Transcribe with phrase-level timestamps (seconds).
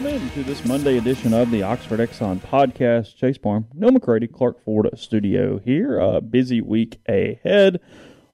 [0.00, 3.16] Welcome in to this Monday edition of the Oxford Exxon podcast.
[3.16, 5.98] Chase Parham, Neal McCready, Clark Ford Studio here.
[5.98, 7.80] A busy week ahead.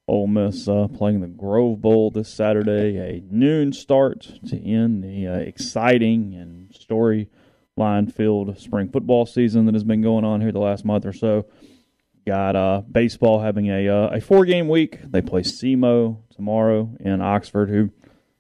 [0.06, 5.26] Ole Miss uh, playing the Grove Bowl this Saturday, a noon start to end the
[5.26, 10.60] uh, exciting and storyline filled spring football season that has been going on here the
[10.60, 11.46] last month or so.
[12.24, 15.00] Got uh, baseball having a uh, a four game week.
[15.02, 17.90] They play SEMO tomorrow in Oxford, who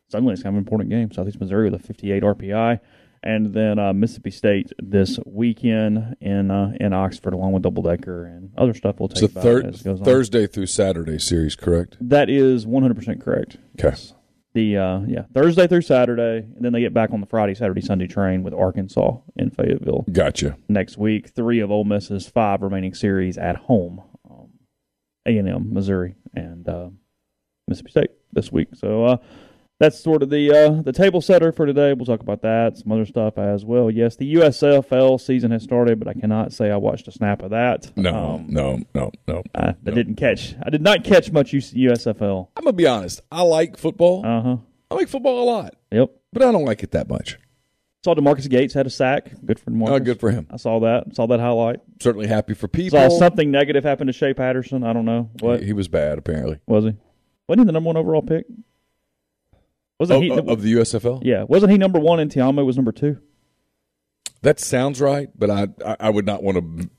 [0.06, 1.10] suddenly it's kind of an important game.
[1.10, 2.78] Southeast Missouri with a 58 RPI,
[3.26, 8.24] and then uh, Mississippi State this weekend in uh, in Oxford, along with double decker
[8.24, 9.00] and other stuff.
[9.00, 10.04] We'll take a about thir- as it goes on.
[10.04, 11.96] Thursday through Saturday series, correct?
[12.00, 13.56] That is 100 percent correct.
[13.78, 13.96] Okay.
[14.54, 17.80] The uh, yeah Thursday through Saturday, and then they get back on the Friday, Saturday,
[17.80, 20.56] Sunday train with Arkansas in Fayetteville Gotcha.
[20.68, 21.30] next week.
[21.30, 24.50] Three of Ole Miss's five remaining series at home, um,
[25.26, 26.88] A and M, Missouri, and uh,
[27.68, 28.68] Mississippi State this week.
[28.74, 29.16] So uh,
[29.78, 31.92] that's sort of the uh, the table setter for today.
[31.92, 33.90] We'll talk about that, some other stuff as well.
[33.90, 37.50] Yes, the USFL season has started, but I cannot say I watched a snap of
[37.50, 37.92] that.
[37.96, 39.42] No, Um, no, no, no.
[39.54, 40.54] I, I didn't catch.
[40.64, 42.48] I did not catch much USFL.
[42.56, 43.20] I'm gonna be honest.
[43.30, 44.24] I like football.
[44.24, 44.56] Uh huh.
[44.90, 46.10] I like football a lot, Yep.
[46.32, 47.38] but I don't like it that much.
[48.04, 49.32] Saw Demarcus Gates had a sack.
[49.44, 49.90] Good for Demarcus.
[49.90, 50.46] Oh, good for him.
[50.48, 51.16] I saw that.
[51.16, 51.80] Saw that highlight.
[52.00, 53.00] Certainly happy for people.
[53.00, 54.84] Saw something negative happen to Shea Patterson.
[54.84, 56.60] I don't know what He was bad, apparently.
[56.68, 56.92] was he.
[57.48, 58.46] Wasn't he the number one overall pick?
[59.98, 60.30] Wasn't Oh, he?
[60.30, 61.20] of the USFL.
[61.24, 63.18] yeah, wasn't he number one and Ta'amu was number two?
[64.42, 66.90] That sounds right, but I, I, I would not want to.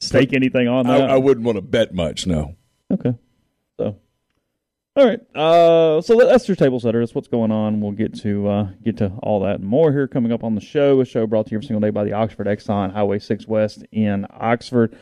[0.00, 1.08] Stake anything on that?
[1.08, 2.26] I wouldn't want to bet much.
[2.26, 2.56] No.
[2.92, 3.14] Okay.
[3.78, 3.96] So,
[4.96, 5.20] all right.
[5.34, 6.98] Uh, so that's your table setter.
[6.98, 7.80] That's what's going on.
[7.80, 10.60] We'll get to uh, get to all that and more here coming up on the
[10.60, 11.00] show.
[11.00, 13.84] A show brought to you every single day by the Oxford Exxon Highway Six West
[13.92, 14.98] in Oxford.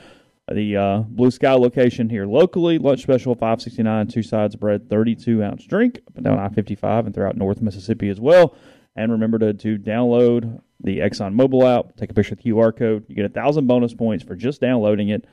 [0.50, 2.78] The uh, Blue Sky location here locally.
[2.78, 6.38] Lunch special five sixty nine, two sides of bread, thirty two ounce drink and down
[6.38, 8.54] I fifty five and throughout North Mississippi as well.
[8.96, 11.96] And remember to, to download the Exxon mobile app.
[11.96, 13.04] Take a picture of the QR code.
[13.08, 15.24] You get a thousand bonus points for just downloading it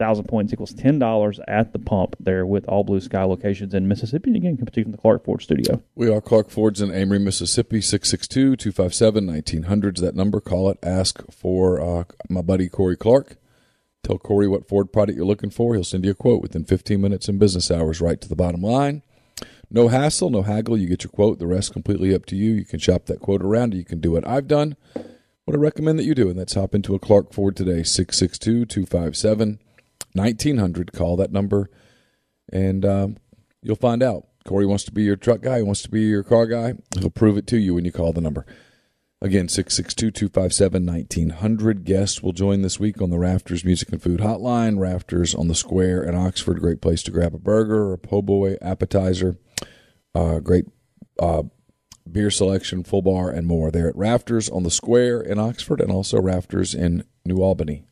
[0.00, 3.86] thousand points equals ten dollars at the pump there with all blue sky locations in
[3.86, 4.30] Mississippi.
[4.30, 5.82] And again, coming to you from the Clark Ford Studio.
[5.94, 10.40] We are Clark Ford's in Amory, Mississippi, 662 257 1900 is that number.
[10.40, 10.78] Call it.
[10.82, 13.36] Ask for uh, my buddy Corey Clark.
[14.02, 15.74] Tell Corey what Ford product you're looking for.
[15.74, 18.62] He'll send you a quote within 15 minutes in business hours, right to the bottom
[18.62, 19.02] line.
[19.70, 20.76] No hassle, no haggle.
[20.76, 21.38] You get your quote.
[21.38, 22.52] The rest completely up to you.
[22.52, 23.74] You can shop that quote around.
[23.74, 24.76] You can do what I've done.
[25.44, 28.66] What I recommend that you do, and that's hop into a Clark Ford today, 662
[28.66, 29.58] 257
[30.12, 30.92] 1900.
[30.92, 31.70] Call that number,
[32.52, 33.16] and um,
[33.62, 34.26] you'll find out.
[34.44, 35.58] Corey wants to be your truck guy.
[35.58, 36.74] He wants to be your car guy.
[36.98, 38.46] He'll prove it to you when you call the number.
[39.22, 41.84] Again, 662-257-1900.
[41.84, 44.78] Guests will join this week on the Rafters Music and Food Hotline.
[44.78, 46.58] Rafters on the Square in Oxford.
[46.60, 49.36] Great place to grab a burger or a po' boy appetizer.
[50.14, 50.64] Uh, great
[51.18, 51.42] uh,
[52.10, 53.70] beer selection, full bar, and more.
[53.70, 57.84] They're at Rafters on the Square in Oxford and also Rafters in New Albany.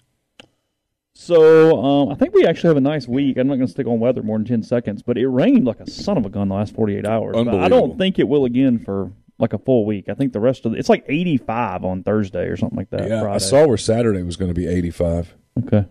[1.15, 3.37] So um, I think we actually have a nice week.
[3.37, 5.81] I'm not going to stick on weather more than ten seconds, but it rained like
[5.81, 7.35] a son of a gun the last 48 hours.
[7.35, 10.09] But I don't think it will again for like a full week.
[10.09, 13.09] I think the rest of the, it's like 85 on Thursday or something like that.
[13.09, 15.35] yeah, I saw where Saturday was going to be 85.
[15.65, 15.87] Okay.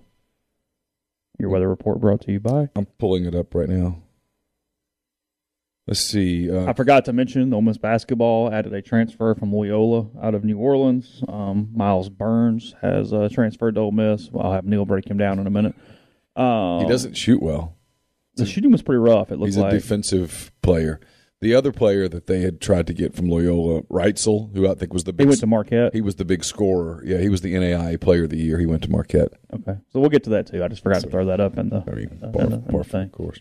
[1.39, 2.69] Your weather report brought to you by.
[2.75, 4.01] I'm pulling it up right now.
[5.87, 6.51] Let's see.
[6.51, 10.35] Uh, I forgot to mention the Ole Miss basketball added a transfer from Loyola out
[10.35, 11.23] of New Orleans.
[11.29, 14.29] Um, Myles Burns has uh, transferred to Ole Miss.
[14.37, 15.75] I'll have Neil break him down in a minute.
[16.35, 17.77] Um, he doesn't shoot well.
[18.35, 19.31] The shooting was pretty rough.
[19.31, 19.71] It looks He's a like.
[19.71, 20.99] defensive player.
[21.39, 24.91] The other player that they had tried to get from Loyola, Wrightsil, who I think
[24.91, 25.93] was the he went to Marquette.
[25.93, 27.03] he was the big scorer.
[27.05, 28.57] Yeah, he was the NAIA player of the year.
[28.57, 29.33] He went to Marquette.
[29.53, 30.63] okay, so we'll get to that too.
[30.63, 31.83] I just forgot to throw that up in the.
[31.87, 33.39] I mean, uh, in the- in the of course.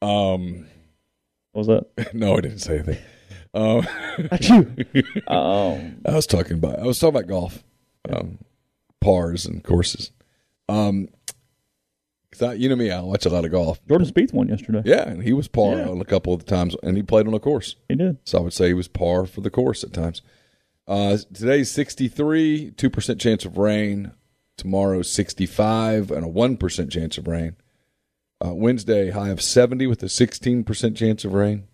[0.00, 0.66] Um,
[1.52, 2.14] What was that?
[2.14, 2.98] no, I didn't say anything.
[3.52, 3.86] Um,
[5.28, 7.64] um, I was talking about I was talking about golf,
[8.08, 8.38] um,
[9.00, 10.12] pars and courses.
[10.68, 11.08] Um,
[12.34, 13.80] 'cause I, you know me, I watch a lot of golf.
[13.88, 14.82] Jordan Spieth won yesterday.
[14.84, 15.88] Yeah, and he was par Yeah.
[15.88, 17.76] on a couple of the times, and he played on a course.
[17.88, 18.18] He did.
[18.24, 20.20] So I would say he was par for the course at times.
[20.86, 24.12] Uh, today's 63, 2% chance of rain.
[24.56, 27.56] Tomorrow's 65 and a 1% chance of rain.
[28.44, 31.64] Uh, Wednesday, high of 70 with a 16% chance of rain.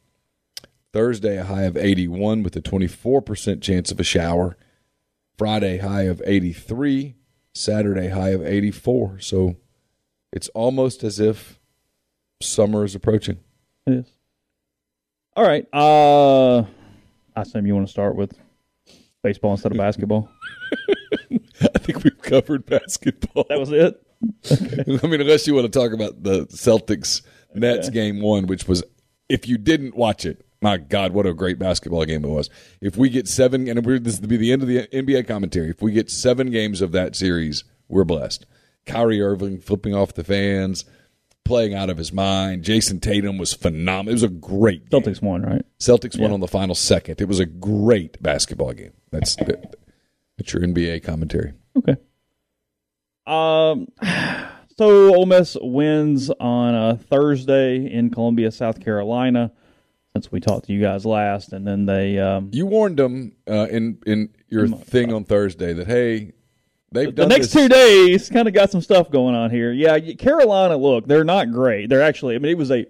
[0.92, 4.56] Thursday, a high of 81 with a 24% chance of a shower.
[5.36, 7.16] Friday, high of 83.
[7.54, 9.18] Saturday, high of 84.
[9.20, 9.56] So
[10.32, 11.58] it's almost as if
[12.40, 13.38] summer is approaching.
[13.86, 14.06] It is.
[15.36, 15.66] All right.
[15.72, 16.58] Uh,
[17.36, 18.36] I assume you want to start with
[19.22, 20.28] baseball instead of basketball.
[21.62, 23.46] I think we've covered basketball.
[23.48, 24.00] That was it.
[25.02, 27.22] I mean, unless you want to talk about the Celtics
[27.54, 28.82] Nets game one, which was,
[29.28, 32.50] if you didn't watch it, my God, what a great basketball game it was.
[32.80, 35.70] If we get seven, and we're, this would be the end of the NBA commentary,
[35.70, 38.44] if we get seven games of that series, we're blessed.
[38.86, 40.84] Kyrie Irving flipping off the fans,
[41.44, 42.64] playing out of his mind.
[42.64, 44.10] Jayson Tatum was phenomenal.
[44.10, 45.00] It was a great game.
[45.02, 45.64] Celtics won, right?
[45.78, 47.20] Celtics won on the final second.
[47.20, 48.92] It was a great basketball game.
[49.10, 51.52] That's that's your NBA commentary.
[51.76, 51.96] Okay.
[53.26, 53.88] Um.
[54.78, 59.52] So Ole Miss wins on a Thursday in Columbia, South Carolina.
[60.14, 63.66] Since we talked to you guys last, and then they um, You warned them uh,
[63.70, 66.32] in in your thing on Thursday that hey,
[66.92, 67.62] they've the next this.
[67.62, 69.72] two days kind of got some stuff going on here.
[69.72, 70.76] Yeah, Carolina.
[70.76, 71.88] Look, they're not great.
[71.88, 72.34] They're actually.
[72.34, 72.86] I mean, it was a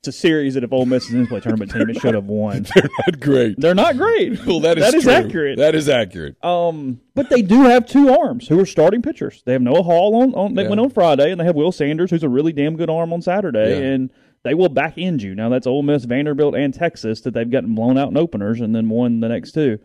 [0.00, 2.24] it's a series that if Ole Miss is in play tournament team, it should have
[2.24, 2.62] won.
[2.74, 3.60] They're not great.
[3.60, 4.40] They're not great.
[4.46, 5.12] Well, that is that is true.
[5.12, 5.58] accurate.
[5.58, 6.42] That is accurate.
[6.42, 9.42] Um, but they do have two arms who are starting pitchers.
[9.44, 10.68] They have Noah Hall on, on they Yeah.
[10.70, 13.20] went on Friday, and they have Will Sanders, who's a really damn good arm on
[13.20, 13.86] Saturday, Yeah.
[13.92, 14.10] and
[14.42, 15.34] they will back end you.
[15.34, 18.74] Now that's Ole Miss, Vanderbilt, and Texas that they've gotten blown out in openers and
[18.74, 19.78] then won the next two.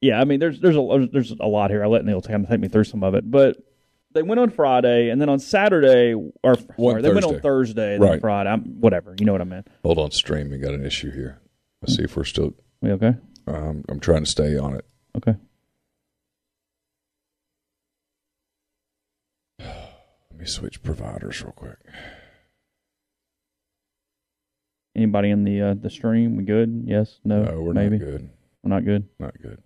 [0.00, 1.84] Yeah, I mean there's there's a there's a lot here.
[1.84, 3.56] I let Neil kind of take me through some of it, but
[4.12, 7.98] they went on Friday, and then on Saturday or sorry, they went on Thursday.
[7.98, 8.20] Then Right.
[8.20, 8.50] Friday.
[8.50, 9.68] I'm, whatever, you know what I meant.
[9.84, 10.50] Hold on, stream.
[10.50, 11.40] We got an issue here.
[11.82, 12.54] Let's see if we're still.
[12.80, 13.14] We okay?
[13.46, 14.84] Um, I'm trying to stay on it.
[15.16, 15.34] Okay.
[19.58, 21.76] Let me switch providers real quick.
[24.96, 26.36] Anybody in the uh, the stream?
[26.36, 26.84] We good?
[26.86, 27.20] Yes?
[27.24, 27.42] No?
[27.44, 28.30] No, we're maybe not good.
[28.62, 29.08] we're not good.
[29.18, 29.62] Not good.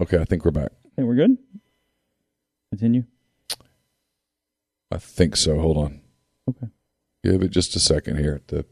[0.00, 0.70] Okay, I think we're back.
[0.96, 1.36] think we're good.
[2.70, 3.04] Continue.
[4.90, 5.58] I think so.
[5.58, 6.00] Hold on.
[6.48, 6.66] Okay.
[7.24, 8.40] Give it just a second here.
[8.46, 8.64] The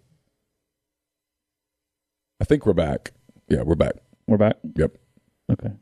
[2.41, 3.13] I think we're back.
[3.49, 3.95] Yeah, we're back.
[4.27, 4.57] We're back.
[4.77, 4.93] Yep.
[5.53, 5.73] Okay.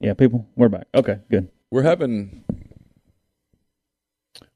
[0.00, 0.86] Yeah, people, we're back.
[0.94, 1.48] Okay, good.
[1.70, 2.44] We're having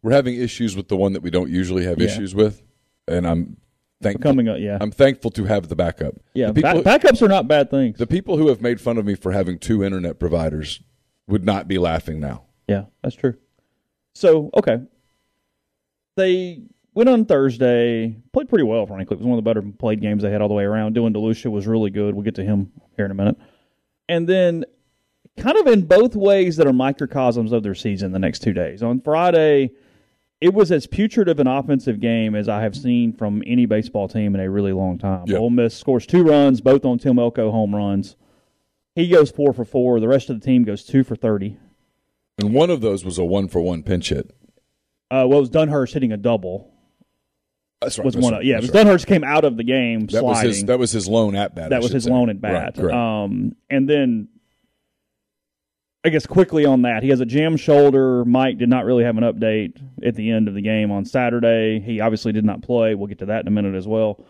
[0.03, 2.07] we're having issues with the one that we don't usually have Yeah.
[2.07, 2.63] issues with,
[3.09, 3.57] and I'm
[4.03, 4.31] thankful.
[4.31, 6.15] Coming up, yeah, I'm thankful to have the backup.
[6.35, 6.49] yeah.
[6.49, 7.99] the people, Back, backups are not bad things.
[7.99, 10.81] the people who have made fun of me for having two internet providers
[11.27, 12.45] would not be laughing now.
[12.69, 13.35] Yeah, that's true.
[14.15, 14.79] So, okay.
[16.17, 16.63] They
[16.95, 19.15] went on Thursday, played pretty well, frankly.
[19.15, 20.95] It was one of the better played games they had all the way around.
[20.95, 22.15] Dylan DeLucia was really good.
[22.15, 23.37] We'll get to him here in a minute.
[24.09, 24.65] And then,
[25.39, 28.83] kind of in both ways that are microcosms of their season the next two days.
[28.83, 29.71] On Friday,
[30.43, 34.09] it was as putrid of an offensive game as I have seen from any baseball
[34.09, 35.25] team in a really long time.
[35.27, 35.39] Yep.
[35.41, 38.17] Ole Miss scores two runs, both on Tim Elko home runs.
[38.95, 40.01] He goes four for four.
[40.01, 41.57] The rest of the team goes two for 30.
[42.39, 44.35] And one of those was a one for one pinch hit.
[45.11, 46.71] Uh, well, it was Dunhurst hitting a double.
[47.81, 48.05] That's right.
[48.05, 48.33] Was that's one?
[48.35, 48.87] right, Of, yeah, it was right.
[48.87, 50.51] Dunhurst came out of the game That was sliding.
[50.51, 50.65] his.
[50.65, 51.67] That was his lone at bat.
[51.67, 52.11] I That was his say.
[52.11, 52.75] lone at Right, bat.
[52.77, 52.95] correct.
[52.95, 54.29] um, and then
[56.05, 58.25] I guess quickly on that, he has a jam shoulder.
[58.25, 61.79] Mike did not really have an update at the end of the game on Saturday.
[61.79, 62.95] He obviously did not play.
[62.95, 64.25] We'll get to that in a minute as well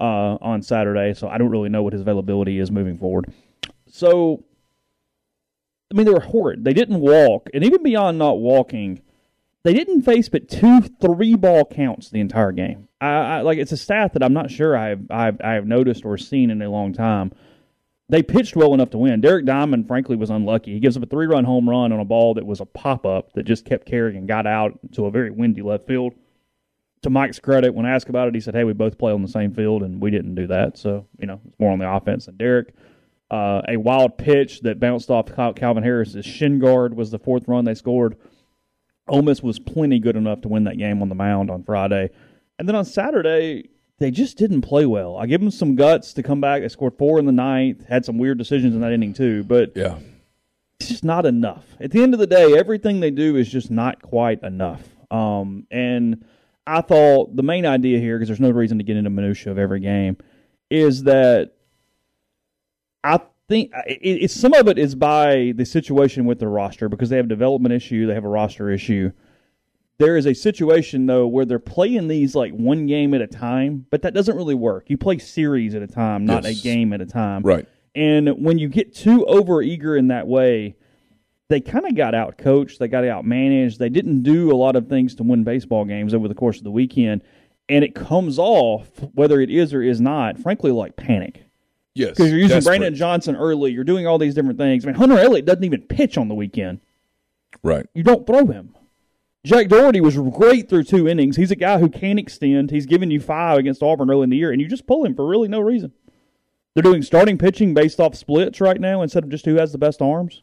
[0.00, 1.14] uh, on Saturday.
[1.14, 3.32] So I don't really know what his availability is moving forward.
[3.86, 4.42] So,
[5.92, 6.64] I mean, they were horrid.
[6.64, 9.02] They didn't walk, and even beyond not walking,
[9.62, 12.88] they didn't face but two three ball counts the entire game.
[13.00, 16.04] I, I like it's a stat that I'm not sure I've I've I have noticed
[16.04, 17.32] or seen in a long time.
[18.12, 19.22] They pitched well enough to win.
[19.22, 20.74] Derek Diamond, frankly, was unlucky.
[20.74, 23.06] He gives up a three run home run on a ball that was a pop
[23.06, 26.12] up that just kept carrying and got out to a very windy left field.
[27.04, 29.28] To Mike's credit, when asked about it, he said, "Hey, we both play on the
[29.28, 30.76] same field, and we didn't do that.
[30.76, 32.74] So you know, it's more on the offense than Derek."
[33.30, 37.64] Uh, a wild pitch that bounced off Calvin Harris's shin guard was the fourth run
[37.64, 38.18] they scored.
[39.08, 42.10] Ole Miss was plenty good enough to win that game on the mound on Friday.
[42.58, 43.70] And then on Saturday,
[44.02, 45.16] they just didn't play well.
[45.16, 46.62] I give them some guts to come back.
[46.62, 49.72] They scored four in the ninth, had some weird decisions in that inning, too, but
[49.76, 49.98] Yeah.
[50.80, 51.64] it's just not enough.
[51.80, 54.88] At the end of the day, everything they do is just not quite enough.
[55.10, 56.24] Um, and
[56.66, 59.58] I thought the main idea here, because there's no reason to get into minutia of
[59.58, 60.16] every game,
[60.68, 61.52] is that
[63.04, 67.08] I think it, it's some of it is by the situation with the roster because
[67.08, 69.12] they have a development issue, they have a roster issue.
[70.02, 73.86] There is a situation though where they're playing these like one game at a time,
[73.90, 74.90] but that doesn't really work.
[74.90, 76.58] You play series at a time, not Yes.
[76.58, 77.42] a game at a time.
[77.42, 77.66] Right.
[77.94, 80.74] And when you get too over eager in that way,
[81.48, 82.78] they kind of got out coached.
[82.78, 83.78] They got out managed.
[83.78, 86.64] They didn't do a lot of things to win baseball games over the course of
[86.64, 87.22] the weekend.
[87.68, 91.44] And it comes off, whether it is or is not, frankly, like panic.
[91.94, 92.10] Yes.
[92.16, 92.70] Because you're using Desperate.
[92.70, 93.70] Brandon Johnson early.
[93.72, 94.84] You're doing all these different things.
[94.84, 96.80] I mean, Hunter Elliott doesn't even pitch on the weekend.
[97.62, 97.86] Right.
[97.94, 98.74] You don't throw him.
[99.44, 101.36] Jack Dougherty was great through two innings.
[101.36, 102.70] He's a guy who can extend.
[102.70, 105.14] He's given you five against Auburn early in the year, and you just pull him
[105.16, 105.92] for really no reason.
[106.74, 109.78] They're doing starting pitching based off splits right now instead of just who has the
[109.78, 110.42] best arms.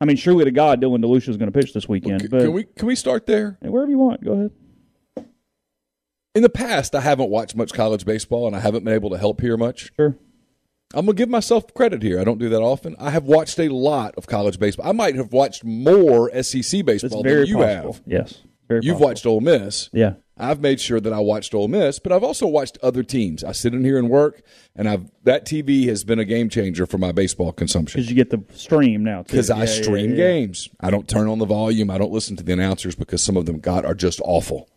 [0.00, 2.22] I mean, surely to God, Dylan DeLucia is going to pitch this weekend.
[2.22, 3.58] C- but can we can we start there?
[3.60, 4.50] wherever you want, go ahead.
[6.34, 9.18] In the past, I haven't watched much college baseball, and I haven't been able to
[9.18, 9.90] help here much.
[9.96, 10.16] Sure.
[10.96, 12.18] I'm gonna give myself credit here.
[12.20, 12.96] I don't do that often.
[12.98, 14.88] I have watched a lot of college baseball.
[14.88, 17.92] I might have watched more SEC baseball than you possible.
[17.92, 18.02] have.
[18.06, 18.42] Yes.
[18.68, 19.06] Very You've possible.
[19.08, 19.90] watched Ole Miss.
[19.92, 20.14] Yeah.
[20.38, 23.44] I've made sure that I watched Ole Miss, but I've also watched other teams.
[23.44, 24.42] I sit in here and work,
[24.74, 28.16] and I've that TV has been a game changer for my baseball consumption Because you
[28.16, 29.32] get the stream now, too.
[29.32, 30.16] because I Yeah, yeah, stream yeah.
[30.16, 30.68] games.
[30.80, 31.90] I don't turn on the volume.
[31.90, 34.68] I don't listen to the announcers because some of them got are just awful.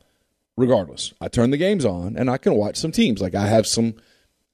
[0.57, 3.21] Regardless, I turn the games on and I can watch some teams.
[3.21, 3.95] Like I have some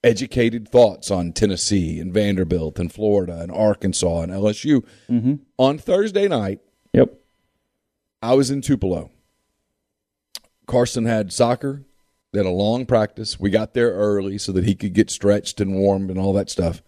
[0.05, 4.85] educated thoughts on Tennessee and Vanderbilt and Florida and Arkansas and LSU.
[5.09, 5.35] Mm-hmm.
[5.57, 6.61] On Thursday night,
[6.93, 7.13] Yep.
[8.21, 9.11] I was in Tupelo.
[10.67, 11.83] Carson had soccer.
[12.31, 13.39] They had a long practice.
[13.39, 16.49] We got there early so that he could get stretched and warmed and all that
[16.49, 16.81] stuff.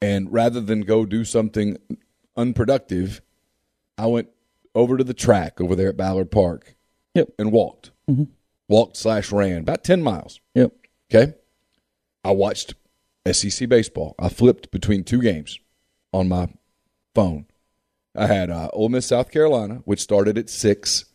[0.00, 1.76] And rather than go do something
[2.36, 3.20] unproductive,
[3.98, 4.28] I went
[4.74, 6.74] over to the track over there at Ballard Park
[7.14, 7.30] Yep.
[7.38, 7.90] and walked.
[8.68, 10.40] Walked slash ran about 10 miles.
[10.54, 10.72] Yep.
[11.12, 11.34] Okay.
[12.24, 12.74] I watched
[13.30, 14.14] SEC baseball.
[14.18, 15.58] I flipped between two games
[16.12, 16.48] on my
[17.14, 17.46] phone.
[18.14, 21.06] I had uh, Ole Miss, South Carolina, which started at six,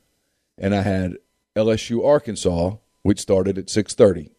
[0.58, 1.18] and I had
[1.56, 4.32] LSU, Arkansas, which started at six thirty.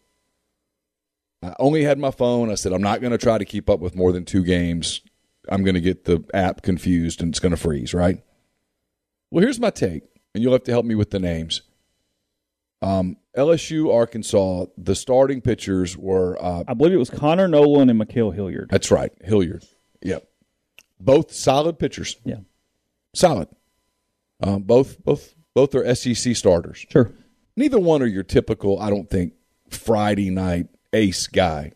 [1.41, 2.51] I only had my phone.
[2.51, 5.01] I said I'm not going to try to keep up with more than two games.
[5.47, 7.93] I'm going to get the app confused and it's going to freeze.
[7.93, 8.21] Right.
[9.31, 11.61] Well, here's my take, and you'll have to help me with the names.
[12.81, 17.99] Um, LSU, Arkansas, the starting pitchers were uh, I believe it was Connor Noland and
[17.99, 18.67] Ma'Khail Hilliard.
[18.69, 19.11] that's right.
[19.23, 19.63] Hilliard.
[20.01, 20.27] Yep.
[20.99, 22.17] Both solid pitchers.
[22.25, 22.39] Yeah.
[23.13, 23.47] Solid.
[24.41, 26.85] Um, both both both are SEC starters.
[26.89, 27.11] Sure.
[27.55, 29.33] Neither one are your typical, I don't think,
[29.69, 31.73] Friday night ace guy.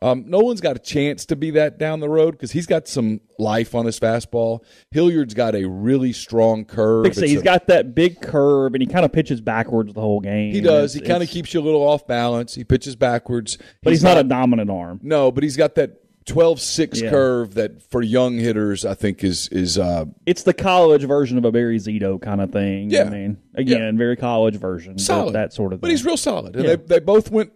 [0.00, 3.20] Um, Noland's got a chance to be that down the road because he's got some
[3.38, 4.60] life on his fastball.
[4.92, 7.04] Hilliard's got a really strong curve.
[7.04, 9.40] Like I say, It's he's a- got that big curve, and he kind of pitches
[9.40, 10.52] backwards the whole game.
[10.52, 10.94] he does.
[10.94, 12.54] It's- He kind of keeps you a little off balance.
[12.54, 15.00] He pitches backwards, but he's, not, a dominant arm.
[15.02, 17.10] No, but he's got that 12-6 Yeah.
[17.10, 21.44] curve that for young hitters I think is is uh, It's the college version of
[21.46, 22.90] a Barry Zito kind of thing.
[22.90, 23.04] Yeah.
[23.04, 24.98] I mean, again, very college version.
[24.98, 25.32] solid.
[25.34, 25.80] That sort of thing.
[25.80, 26.54] But he's real solid.
[26.54, 26.76] And Yeah.
[26.76, 27.50] they they both went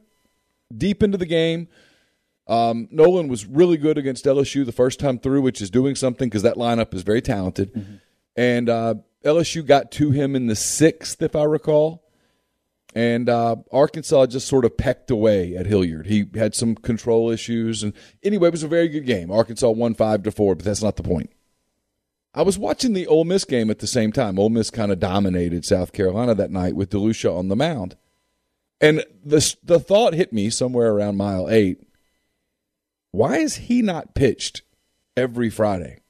[0.77, 1.69] deep into the game.
[2.47, 6.29] Um, Noland was really good against LSU the first time through, which is doing something
[6.29, 7.73] because that lineup is very talented.
[7.73, 7.95] Mm-hmm.
[8.37, 8.95] And uh,
[9.25, 12.03] LSU got to him in the sixth, if I recall.
[12.95, 16.07] And uh, Arkansas just sort of pecked away at Hilliard.
[16.07, 19.31] He had some control issues, and anyway, it was a very good game.
[19.31, 21.31] Arkansas won five to four, but that's not the point.
[22.35, 24.39] I was watching the Ole Miss game at the same time.
[24.39, 27.97] Ole Miss kind of dominated South Carolina that night with DeLucia on the mound.
[28.81, 31.79] And the the thought hit me somewhere around mile 8.
[33.13, 34.63] Why is he not pitched
[35.17, 36.01] every Friday?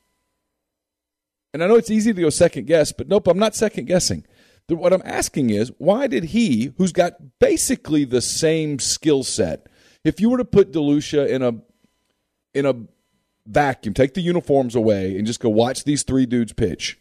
[1.52, 4.24] And I know it's easy to go second guess, but nope, I'm not second guessing.
[4.68, 9.66] What I'm asking is, why did he, who's got basically the same skill set,
[10.02, 11.52] if you were to put DeLucia in a
[12.54, 12.74] in a
[13.46, 16.98] vacuum, take the uniforms away, and just go watch these three dudes pitch.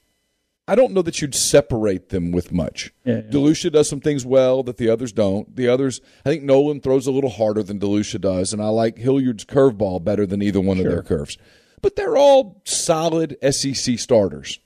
[0.71, 2.93] I don't know that you'd separate them with much.
[3.03, 3.21] Yeah, yeah.
[3.23, 5.53] DeLucia does some things well that the others don't.
[5.53, 8.97] The others, I think Noland throws a little harder than DeLucia does, and I like
[8.97, 11.37] Hilliard's curveball better than either one of their curves.
[11.81, 14.61] But they're all solid SEC starters.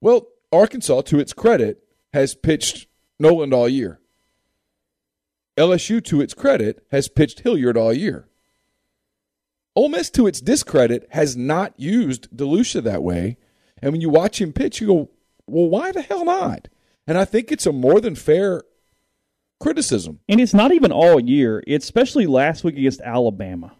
[0.00, 2.88] Well, Arkansas, to its credit, has pitched
[3.20, 4.00] Noland all year.
[5.56, 8.26] LSU, to its credit, has pitched Hilliard all year.
[9.76, 13.36] Ole Miss, to its discredit, has not used DeLucia that way.
[13.82, 15.10] And when you watch him pitch, you go,
[15.46, 16.68] well, why the hell not?
[17.06, 18.62] And I think it's a more than fair
[19.60, 20.20] criticism.
[20.28, 21.62] And it's not even all year.
[21.66, 23.72] It's especially last week against Alabama.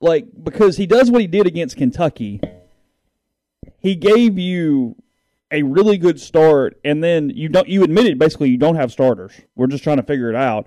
[0.00, 2.40] Like, because he does what he did against Kentucky.
[3.78, 4.96] He gave you
[5.50, 9.32] a really good start, and then you don't you admitted basically you don't have starters.
[9.54, 10.66] We're just trying to figure it out.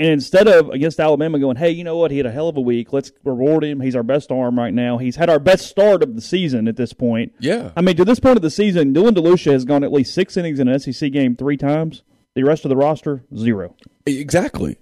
[0.00, 2.10] And instead of against Alabama going, hey, you know what?
[2.10, 2.90] He had a hell of a week.
[2.90, 3.80] Let's reward him.
[3.80, 4.96] He's our best arm right now.
[4.96, 7.34] He's had our best start of the season at this point.
[7.38, 7.72] Yeah.
[7.76, 10.38] I mean, to this point of the season, Dylan DeLucia has gone at least six
[10.38, 12.02] innings in an SEC game three times.
[12.34, 13.76] The rest of the roster, zero.
[14.06, 14.78] Exactly.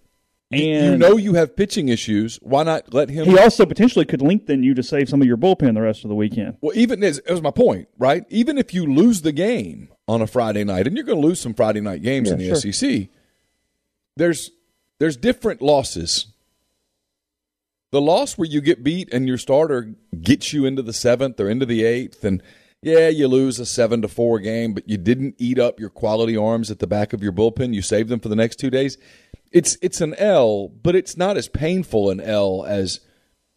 [0.52, 2.38] And you know you have pitching issues.
[2.40, 3.24] Why not let him?
[3.24, 6.10] He also potentially could lengthen you to save some of your bullpen the rest of
[6.10, 6.58] the weekend.
[6.60, 8.22] Well, even as it was my point, right?
[8.28, 11.40] Even if you lose the game on a Friday night, and you're going to lose
[11.40, 12.72] some Friday night games in the sure.
[12.72, 13.08] SEC,
[14.16, 14.52] there's
[14.98, 16.26] there's different losses.
[17.90, 21.48] The loss where you get beat and your starter gets you into the seventh or
[21.48, 22.42] into the eighth, and
[22.80, 26.36] Yeah, you lose a seven to four game, but you didn't eat up your quality
[26.36, 27.74] arms at the back of your bullpen.
[27.74, 28.98] You saved them for the next two days.
[29.50, 33.00] It's it's an L, but it's not as painful an L as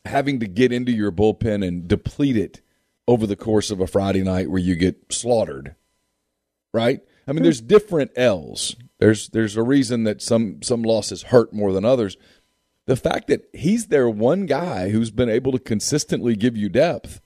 [0.05, 2.61] having to get into your bullpen and deplete it
[3.07, 5.75] over the course of a Friday night where you get slaughtered.
[6.73, 7.01] Right?
[7.27, 7.43] I mean, hmm.
[7.43, 8.75] there's different L's.
[9.01, 12.15] There's there's a reason that some some losses hurt more than others.
[12.85, 17.19] The fact that he's their one guy who's been able to consistently give you depth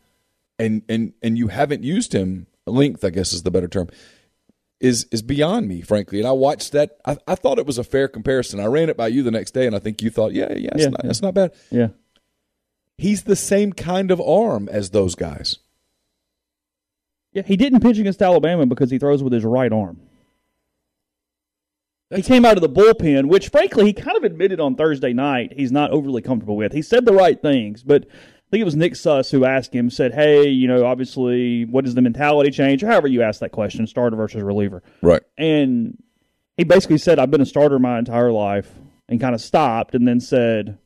[0.57, 3.89] and and and you haven't used him length i guess is the better term
[4.79, 7.83] is is beyond me frankly and i watched that i, I thought it was a
[7.83, 10.31] fair comparison i ran it by you the next day and i think you thought
[10.33, 11.07] yeah yeah, it's Yeah, not, yeah.
[11.07, 11.87] that's not bad Yeah.
[12.97, 15.59] he's the same kind of arm as those guys
[17.33, 19.99] Yeah, he didn't pitch against Alabama because he throws with his right arm.
[22.13, 25.53] He came out of the bullpen, which frankly he kind of admitted on Thursday night
[25.55, 26.71] he's not overly comfortable with.
[26.71, 29.89] He said the right things, but I think it was Nick Suss who asked him,
[29.89, 32.83] said, Hey, you know, obviously, what is the mentality change?
[32.83, 34.83] Or however you ask that question, starter versus reliever.
[35.01, 35.97] right And
[36.57, 38.71] he basically said, I've been a starter my entire life
[39.09, 40.77] and kind of stopped and then said,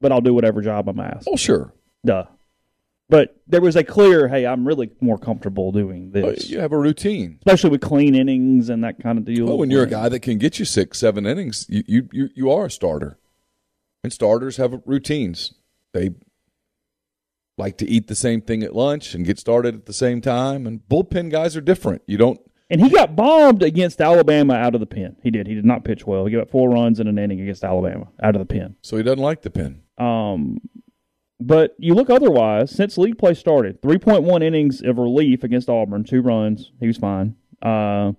[0.00, 1.28] But I'll do whatever job I'm asked.
[1.30, 1.72] oh sure
[2.04, 2.24] Duh.
[3.12, 6.78] But there was a clear, hey, I'm really more comfortable doing this you have a
[6.78, 9.50] routine especially with clean innings and that kind of deal.
[9.50, 12.30] oh when you're a guy that can get you six seven innings you you you,
[12.34, 13.18] you are a starter
[14.02, 15.52] and starters have routines
[15.92, 16.10] they
[17.58, 20.66] like to eat the same thing at lunch and get started at the same time
[20.66, 22.40] and bullpen guys are different you don't
[22.70, 25.16] and he got bombed against Alabama out of the pen.
[25.22, 25.46] He did.
[25.46, 26.24] He did not pitch well.
[26.24, 28.76] He gave up four runs in an inning against Alabama out of the pen.
[28.80, 30.56] so he doesn't like the pen Um,
[31.46, 35.68] but you look otherwise since league play started, three point one innings of relief against
[35.68, 36.72] Auburn, two runs.
[36.80, 37.36] He was fine.
[37.60, 38.12] Uh,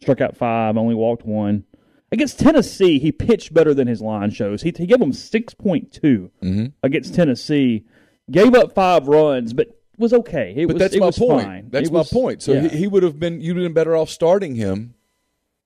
[0.00, 1.64] struck out five, only walked one.
[2.12, 4.62] Against Tennessee, he pitched better than his line shows.
[4.62, 6.66] He, he gave them 6.2 Mm-hmm.
[6.82, 7.84] against Tennessee.
[8.30, 10.54] Gave up five runs, but was okay.
[10.56, 11.46] It But was, that's my point.
[11.46, 11.68] fine.
[11.70, 12.42] That's It my was- point.
[12.42, 12.68] So yeah.
[12.68, 14.94] he, he would have been you'd have been better off starting him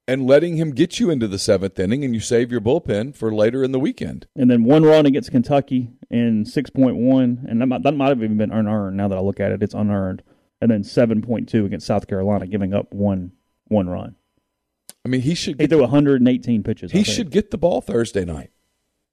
[0.07, 3.33] and letting him get you into the seventh inning, and you save your bullpen for
[3.35, 4.27] later in the weekend.
[4.35, 8.09] and then one run against Kentucky in six point one, and that might, that might
[8.09, 8.97] have even been unearned.
[8.97, 10.23] Now that I look at it, it's unearned.
[10.61, 13.33] And then seven point two against South Carolina, giving up one
[13.68, 14.16] one run.
[15.05, 16.92] I mean, he should He get, threw 118 pitches.
[16.92, 18.51] He should get the ball Thursday night,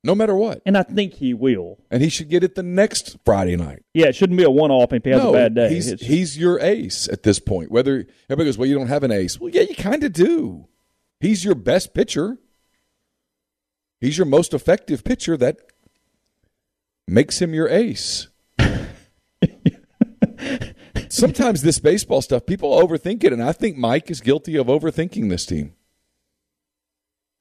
[0.04, 1.78] no matter what, and I think he will.
[1.92, 3.84] and he should get it the next Friday night.
[3.94, 5.70] Yeah, it shouldn't be a one off if he has no, a bad day.
[5.70, 7.70] he's he's your ace at this point.
[7.72, 9.40] Whether everybody goes, well, you don't have an ace.
[9.40, 10.68] Well, yeah, you kind of do.
[11.20, 12.40] He's your best pitcher.
[14.02, 15.38] He's your most effective pitcher.
[15.38, 15.58] That
[17.08, 18.28] makes him your ace.
[21.10, 25.30] Sometimes this baseball stuff, people overthink it, and I think Mike is guilty of overthinking
[25.30, 25.74] this team.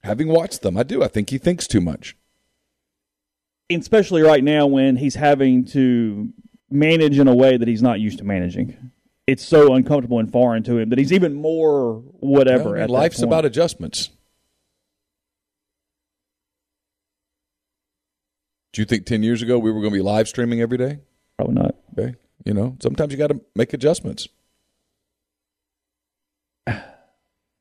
[0.04, 1.02] Having watched them, I do.
[1.02, 2.16] I think he thinks too much.
[3.70, 6.28] especially right now when he's having to
[6.70, 8.90] manage in a way that he's not used to managing.
[9.26, 12.72] It's so uncomfortable and foreign to him that he's even more whatever.
[12.72, 14.10] Well, I mean, life's about adjustments.
[18.74, 20.98] Do you think 10 years ago we were going to be live streaming every day?
[21.36, 21.76] Probably not.
[21.96, 22.16] Okay.
[22.44, 24.28] You know, sometimes you got to make adjustments.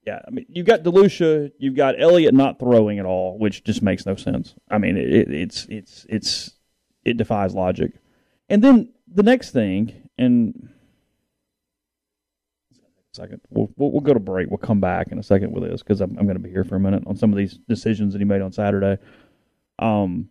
[0.06, 3.82] Yeah, I mean, you've got Delucia, you've got Elliott not throwing at all, which just
[3.82, 4.54] makes no sense.
[4.70, 6.52] I mean, it, it's it's it's
[7.06, 7.94] it defies logic.
[8.50, 10.68] And then the next thing, and
[13.14, 14.50] second, we'll, we'll we'll go to break.
[14.50, 16.66] We'll come back in a second with this because I'm I'm going to be here
[16.66, 18.98] for a minute on some of these decisions that he made on Saturday.
[19.80, 20.28] Um,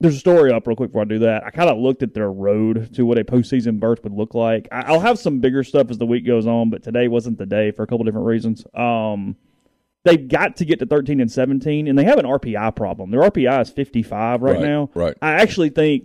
[0.00, 1.44] there's a story up real quick before I do that.
[1.44, 4.68] I kind of looked at their road to what a postseason berth would look like.
[4.70, 7.46] I- I'll have some bigger stuff as the week goes on, but today wasn't the
[7.46, 8.64] day for a couple different reasons.
[8.74, 9.36] Um,
[10.04, 13.10] they've got to get to 13 and 17, and they have an RPI problem.
[13.10, 14.90] Their RPI is 55 right, Right, now.
[14.94, 15.16] right.
[15.20, 16.04] I actually think,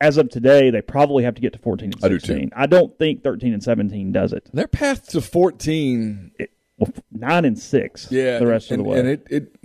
[0.00, 2.48] as of today, they probably have to get to 14 and I do too.
[2.56, 4.48] I don't think 13 and 17 does it.
[4.52, 8.08] Their path to 14, it well, nine and six.
[8.10, 8.98] yeah, the rest and, of the way.
[9.00, 9.56] And it, it,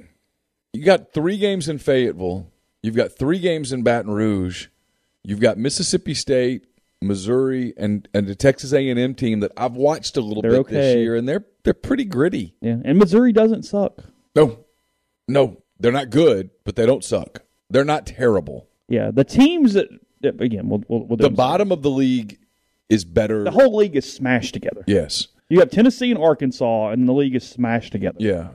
[0.74, 2.52] you got three games in Fayetteville.
[2.82, 4.68] You've got three games in Baton Rouge.
[5.24, 6.66] You've got Mississippi State,
[7.02, 10.74] Missouri, and and the Texas A&M team that I've watched a little They're bit okay.
[10.76, 12.56] this year, and they're they're pretty gritty.
[12.62, 14.04] yeah, and Missouri doesn't suck.
[14.36, 14.60] No,
[15.28, 17.44] no, they're not good, but they don't suck.
[17.70, 18.68] They're not terrible.
[18.88, 19.90] Yeah, the teams that
[20.22, 22.40] that- again, we'll, we'll, we'll The bottom of the league
[22.90, 23.44] is better.
[23.44, 24.84] The whole league is smashed together.
[24.88, 28.18] yes, You have Tennessee and Arkansas, and the league is smashed together.
[28.20, 28.50] yeah.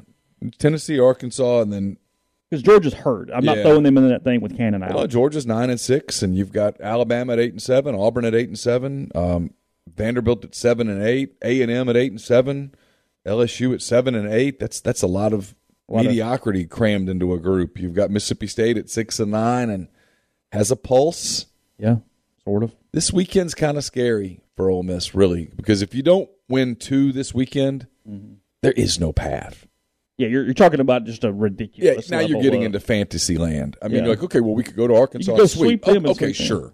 [0.59, 1.97] Tennessee, Arkansas, and then
[2.55, 3.31] Because Georgia's hurt.
[3.35, 4.95] I'm not throwing them in that thing with Cannon out.
[4.95, 8.35] well, Georgia's nine and six, and you've got Alabama at eight and seven, Auburn at
[8.35, 9.53] eight and seven, um,
[9.95, 12.75] Vanderbilt at seven and eight, A and M at eight and seven,
[13.27, 14.59] LSU at seven and eight.
[14.59, 15.55] That's that's a lot of
[15.89, 17.79] Lot of- mediocrity crammed into a group.
[17.79, 19.89] You've got Mississippi State at six and nine, and
[20.53, 21.47] has a pulse.
[21.79, 21.97] yeah,
[22.45, 22.75] sort of.
[22.93, 24.41] This weekend's kind of scary.
[24.57, 27.87] for Ole Miss, really, because if you don't win two this weekend,
[28.63, 29.67] there is no path.
[30.17, 32.09] Yeah, you're, you're talking about just a ridiculous.
[32.09, 33.77] Yeah, now you're getting of- into fantasy land.
[33.83, 34.03] I mean, Yeah.
[34.03, 35.85] you're like, okay, well, we could go to Arkansas You go sweep.
[35.85, 36.47] sweep them Oh, okay, sweep them.
[36.47, 36.73] sure.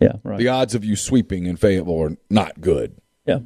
[0.00, 0.38] Yeah, right.
[0.38, 2.94] The odds of you sweeping in Fayetteville are not good.
[3.26, 3.40] Yeah.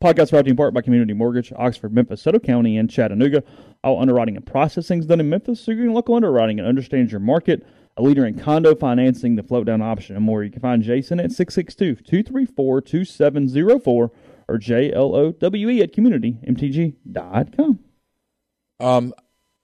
[0.00, 3.42] Podcast brought to you in part by Community Mortgage, Oxford, Memphis, Soto County, and Chattanooga.
[3.84, 7.20] All underwriting and processing is done in Memphis, so you're local underwriting and understands your
[7.20, 7.66] market.
[7.96, 10.44] A leader in condo financing, the float down option, and more.
[10.44, 14.10] You can find Jason at 662 234 2704
[14.46, 17.78] or J L O W E at communitymtg.com.
[18.80, 19.12] Um,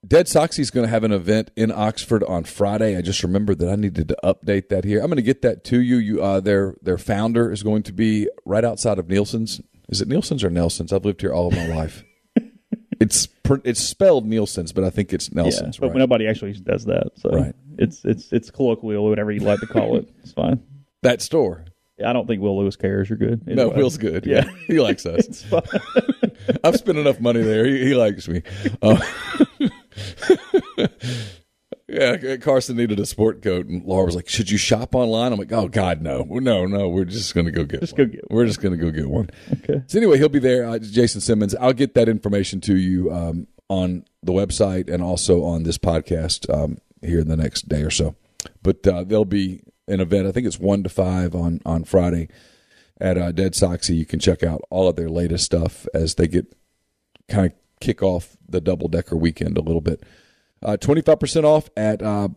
[0.07, 2.97] Dead Soxy's going to have an event in Oxford on Friday.
[2.97, 5.01] I just remembered that I needed to update that here.
[5.01, 5.97] I'm going to get that to you.
[5.97, 9.61] You, uh, their their founder is going to be right outside of Neilson's.
[9.89, 10.93] Is it Neilson's or Nelson's?
[10.93, 12.05] I've lived here all of my life.
[13.01, 13.29] it's
[13.65, 15.79] it's spelled Neilson's, but I think it's Nelson's.
[15.79, 15.97] but right?
[15.97, 17.13] nobody actually does that.
[17.17, 17.55] So Right.
[17.79, 20.07] it's it's it's colloquial, whatever you like to call it.
[20.23, 20.63] It's fine.
[21.03, 21.65] that store.
[21.99, 23.09] Yeah, I don't think Will Lewis cares.
[23.09, 23.47] You're good.
[23.47, 23.77] No, Anyway.
[23.77, 24.27] Will's good.
[24.27, 24.45] Yeah.
[24.67, 25.45] he likes us.
[26.65, 27.65] I've spent enough money there.
[27.65, 28.43] He, he likes me.
[28.83, 29.01] Uh,
[31.89, 35.39] yeah, Carson needed a sport coat, and Laura was like, "Should you shop online?" I'm
[35.39, 36.89] like, "Oh God, no, no, no.
[36.89, 37.81] We're just going to go get.
[37.81, 38.09] Just one.
[38.09, 39.83] go get We're just going to go get one." Okay.
[39.87, 40.69] So anyway, he'll be there.
[40.69, 41.55] Uh, Jason Simmons.
[41.55, 46.53] I'll get that information to you um, on the website and also on this podcast
[46.53, 48.17] um, here in the next day or so.
[48.63, 50.27] But uh, there'll be an event.
[50.27, 52.29] I think it's one to five on on Friday
[53.01, 53.97] at uh, Dead Soxy.
[53.97, 56.55] You can check out all of their latest stuff as they get
[57.29, 60.03] kind of kick off the double decker weekend a little bit.
[60.63, 62.29] Uh, 25% off at uh,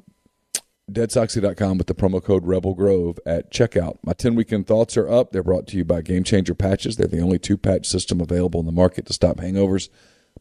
[0.92, 3.98] deadsoxy.com with the promo code Rebel Grove at checkout.
[4.04, 5.32] My 10 weekend thoughts are up.
[5.32, 6.98] They're brought to you by Game Changer Patches.
[6.98, 9.90] They're the only two patch system available in the market to stop hangovers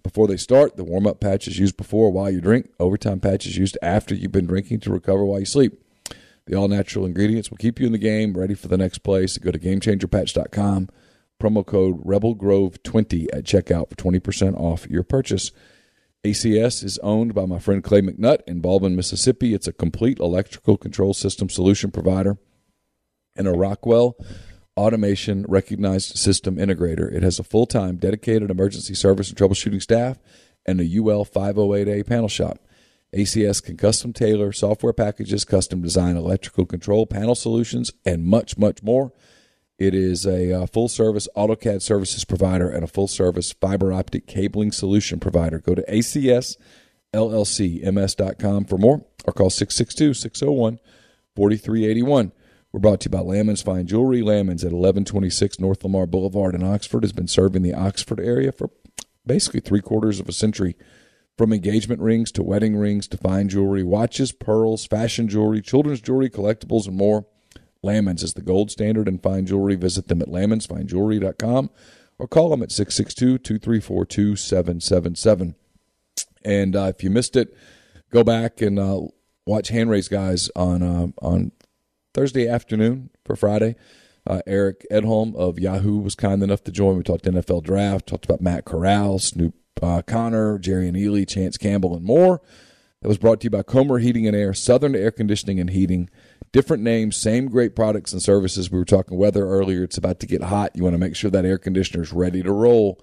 [0.03, 0.77] before they start.
[0.77, 2.71] The warm up patch is used before while you drink.
[2.81, 5.81] Overtime patch is used after you've been drinking to recover while you sleep.
[6.47, 9.37] The all natural ingredients will keep you in the game, ready for the next place.
[9.39, 10.89] Go to GameChangerPatch.com.
[11.43, 15.51] Promo code Rebel Grove 20 at checkout for 20% off your purchase.
[16.25, 19.55] ACS is owned by my friend Clay McNutt in Baldwin, Mississippi.
[19.55, 22.39] It's a complete electrical control system solution provider
[23.37, 24.17] and a Rockwell
[24.77, 27.13] automation recognized system integrator.
[27.13, 30.19] It has a full time dedicated emergency service and troubleshooting staff
[30.65, 32.59] and a UL 508A panel shop.
[33.17, 38.83] ACS can custom tailor software packages, custom design electrical control panel solutions, and much, much
[38.83, 39.15] more.
[39.79, 44.27] It is a uh, full service AutoCAD services provider and a full service fiber optic
[44.27, 45.59] cabling solution provider.
[45.59, 50.79] Go to ACSLLCMS.com for more or call 662 601
[51.35, 52.33] 4381.
[52.73, 54.21] We're brought to you by Lammons Fine Jewelry.
[54.21, 58.69] Lammons at 1126 North Lamar Boulevard in Oxford has been serving the Oxford area for
[59.27, 60.77] basically three quarters of a century.
[61.37, 66.31] From engagement rings to wedding rings to fine jewelry, watches, pearls, fashion jewelry, children's jewelry,
[66.31, 67.27] collectibles, and more.
[67.83, 69.77] Lamons is the gold standard in fine jewelry.
[69.77, 71.71] Visit them at lamonsfinejewelry.com
[72.19, 75.55] or call them at 662 234 2777.
[76.43, 77.55] And uh, if you missed it,
[78.11, 79.03] go back and uh,
[79.45, 81.53] watch Hand Raise Guys on, uh, on
[82.15, 83.77] Thursday afternoon for Friday.
[84.27, 86.97] Uh, Eric Edholm of Yahoo was kind enough to join.
[86.97, 91.57] We talked NFL draft, talked about Matt Corral, Snoop uh, Conner, Jerry and Ely, Chance
[91.59, 92.41] Campbell, and more.
[93.03, 96.09] That was brought to you by Comer Heating and Air, Southern Air Conditioning and Heating.
[96.53, 98.71] Different names, same great products and services.
[98.71, 99.83] We were talking weather earlier.
[99.83, 100.75] It's about to get hot.
[100.75, 103.01] You want to make sure that air conditioner is ready to roll.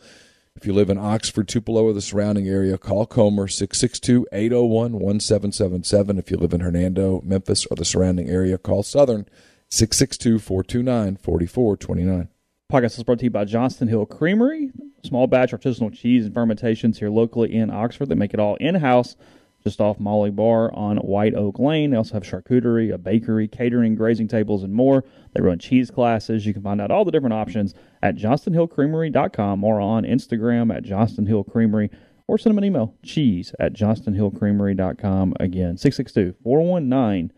[0.55, 6.17] If you live in Oxford, Tupelo, or the surrounding area, call Comer 662 801 1777.
[6.17, 9.25] If you live in Hernando, Memphis, or the surrounding area, call Southern
[9.69, 12.29] 662 429 4429.
[12.71, 14.71] Podcast is brought to you by Johnston Hill Creamery.
[15.04, 18.76] Small batch artisanal cheese and fermentations here locally in Oxford that make it all in
[18.76, 19.18] house,
[19.62, 21.92] just off Molly Barr on White Oak Lane.
[21.92, 25.04] They also have charcuterie, a bakery, catering, grazing tables, and more.
[25.34, 26.46] They run cheese classes.
[26.46, 31.89] You can find out all the different options at johnstonhillcreamery.com or on Instagram at johnstonhillcreamery
[32.28, 35.34] or send them an email cheese at johnstonhillcreamery.com.
[35.39, 37.32] Again, 662 419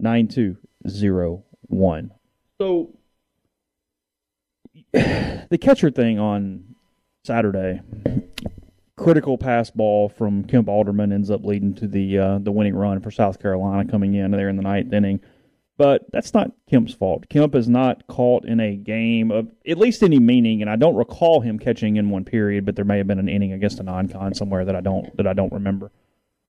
[0.00, 2.10] 9201.
[2.60, 2.90] So
[4.92, 6.73] the catcher thing on
[7.24, 7.80] Saturday,
[8.96, 13.00] critical pass ball from Kemp Alderman ends up leading to the uh, the winning run
[13.00, 15.20] for South Carolina coming in there in the ninth inning.
[15.76, 17.28] But that's not Kemp's fault.
[17.30, 20.94] Kemp is not caught in a game of at least any meaning, and I don't
[20.94, 22.66] recall him catching in one period.
[22.66, 25.26] But there may have been an inning against a non-con somewhere that I don't that
[25.26, 25.90] I don't remember.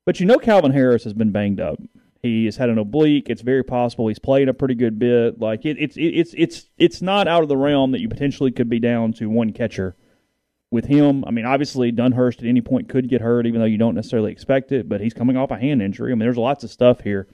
[0.06, 1.80] But you know, Calvin Harris has been banged up.
[2.22, 3.30] He has had an oblique.
[3.30, 5.40] It's very possible he's played a pretty good bit.
[5.40, 8.70] Like it, it's it's it's it's not out of the realm that you potentially could
[8.70, 9.96] be down to one catcher
[10.76, 11.24] with him.
[11.26, 14.32] I mean, obviously Dunhurst at any point could get hurt, even though you don't necessarily
[14.32, 14.88] expect it.
[14.88, 16.12] But he's coming off a hand injury.
[16.12, 17.28] I mean, there's lots of stuff here.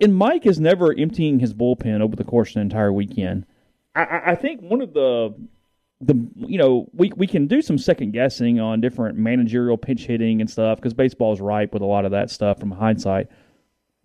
[0.00, 3.46] And Mike is never emptying his bullpen over the course of the entire weekend.
[3.94, 5.34] I, I think one of the
[6.00, 10.40] the you know we we can do some second guessing on different managerial pinch hitting
[10.40, 13.28] and stuff because baseball is ripe with a lot of that stuff from hindsight.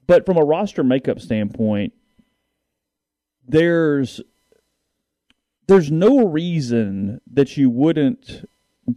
[0.08, 1.94] But from a roster makeup standpoint,
[3.48, 4.22] there's
[5.74, 8.48] there's no reason that you wouldn't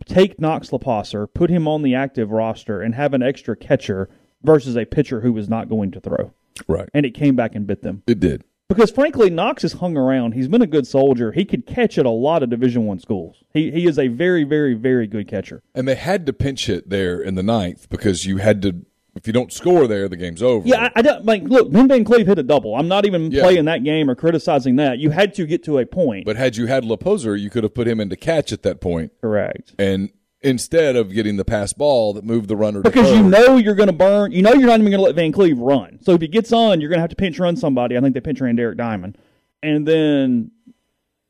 [0.05, 4.11] take Knox Loposer, put him on the active roster, and have an extra catcher
[4.43, 6.35] versus a pitcher who was not going to throw.
[6.69, 6.89] Right.
[6.93, 8.03] And it came back and bit them.
[8.07, 8.45] It did.
[8.69, 10.33] Because frankly, Knox has hung around.
[10.33, 11.33] He's been a good soldier.
[11.33, 13.43] He could catch at a lot of Division One schools.
[13.55, 15.63] He he is a very very very good catcher.
[15.75, 18.85] And they had to pinch hit there in the ninth because you had to.
[19.17, 20.69] If you don't score there, the game's over.
[20.69, 21.43] Yeah, I, I don't like.
[21.45, 22.77] Look, Ben Van Cleve hit a double.
[22.77, 23.43] I'm not even Yeah.
[23.43, 24.99] playing that game or criticizing that.
[24.99, 26.27] You had to get to a point.
[26.27, 29.13] But had you had Loposer, you could have put him into catch at that point,
[29.23, 29.75] Correct.
[29.79, 30.11] and
[30.43, 33.75] instead of getting the pass ball that moved the runner to Because you know you're
[33.75, 34.31] going to burn.
[34.33, 35.99] You know you're not even going to let Van Cleve run.
[36.03, 37.97] So if he gets on, you're going to have to pinch run somebody.
[37.97, 39.17] I think they pinch ran Derek Diamond,
[39.63, 40.51] and then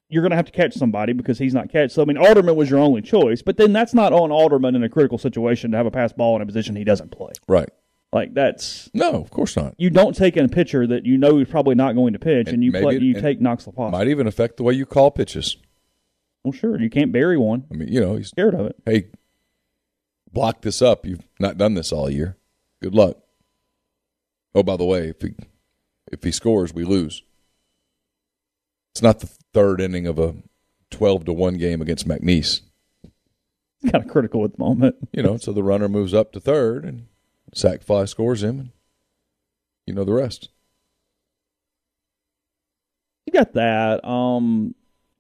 [0.09, 1.91] you're going to have to catch somebody because he's not catch.
[1.91, 4.83] So I mean, Alderman was your only choice, but then that's not on Alderman in
[4.85, 7.33] a critical situation to have a pass ball in a position he doesn't play.
[7.49, 7.69] right?
[8.13, 9.75] Like that's No, of course not.
[9.79, 12.47] you don't take in a pitcher that you know he's probably not going to pitch,
[12.47, 13.91] and, And you play, it- you take Knox Loposer.
[13.91, 15.57] Might even affect the way you call pitches.
[16.45, 17.65] Well, sure, you can't bury one.
[17.73, 18.77] I mean, you know, he's Scared of it.
[18.87, 19.09] hey,
[20.33, 21.05] block this up.
[21.05, 22.37] You've not done this all year.
[22.81, 23.17] Good luck.
[24.55, 25.35] Oh, by the way, if he
[26.13, 27.23] if he scores, we lose.
[28.97, 30.35] It's not the third inning of a
[30.91, 32.63] twelve to one game against McNeese.
[33.05, 34.97] It's kind of critical at the moment.
[35.13, 37.05] You know, so the runner moves up to third, and
[37.53, 38.71] sack fly scores him, and
[39.87, 40.49] you know the rest.
[43.27, 44.03] You got that.
[44.03, 44.75] Um,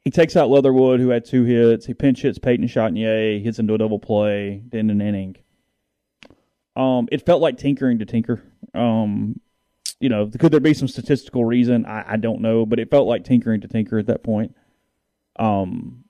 [0.07, 1.85] he takes out Leatherwood, who had two hits.
[1.85, 5.37] He pinch hits Peyton Chatagnier, hits into a double play, in an inning.
[6.77, 8.43] Um, it felt like tinkering to tinker.
[8.73, 9.39] Um,
[10.01, 11.87] you know, could there be some statistical reason?
[11.87, 14.55] I, I don't know, but it felt like tinkering to tinker at that point.
[15.39, 16.05] Um,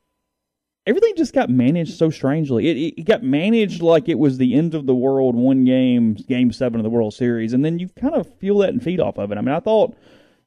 [0.86, 2.68] everything just got managed so strangely.
[2.68, 6.52] It, it, got managed like it was the end of the world, one game, game
[6.52, 9.18] seven of the World Series, and then you kind of feel that and feed off
[9.18, 9.38] of it.
[9.38, 9.96] I mean, I thought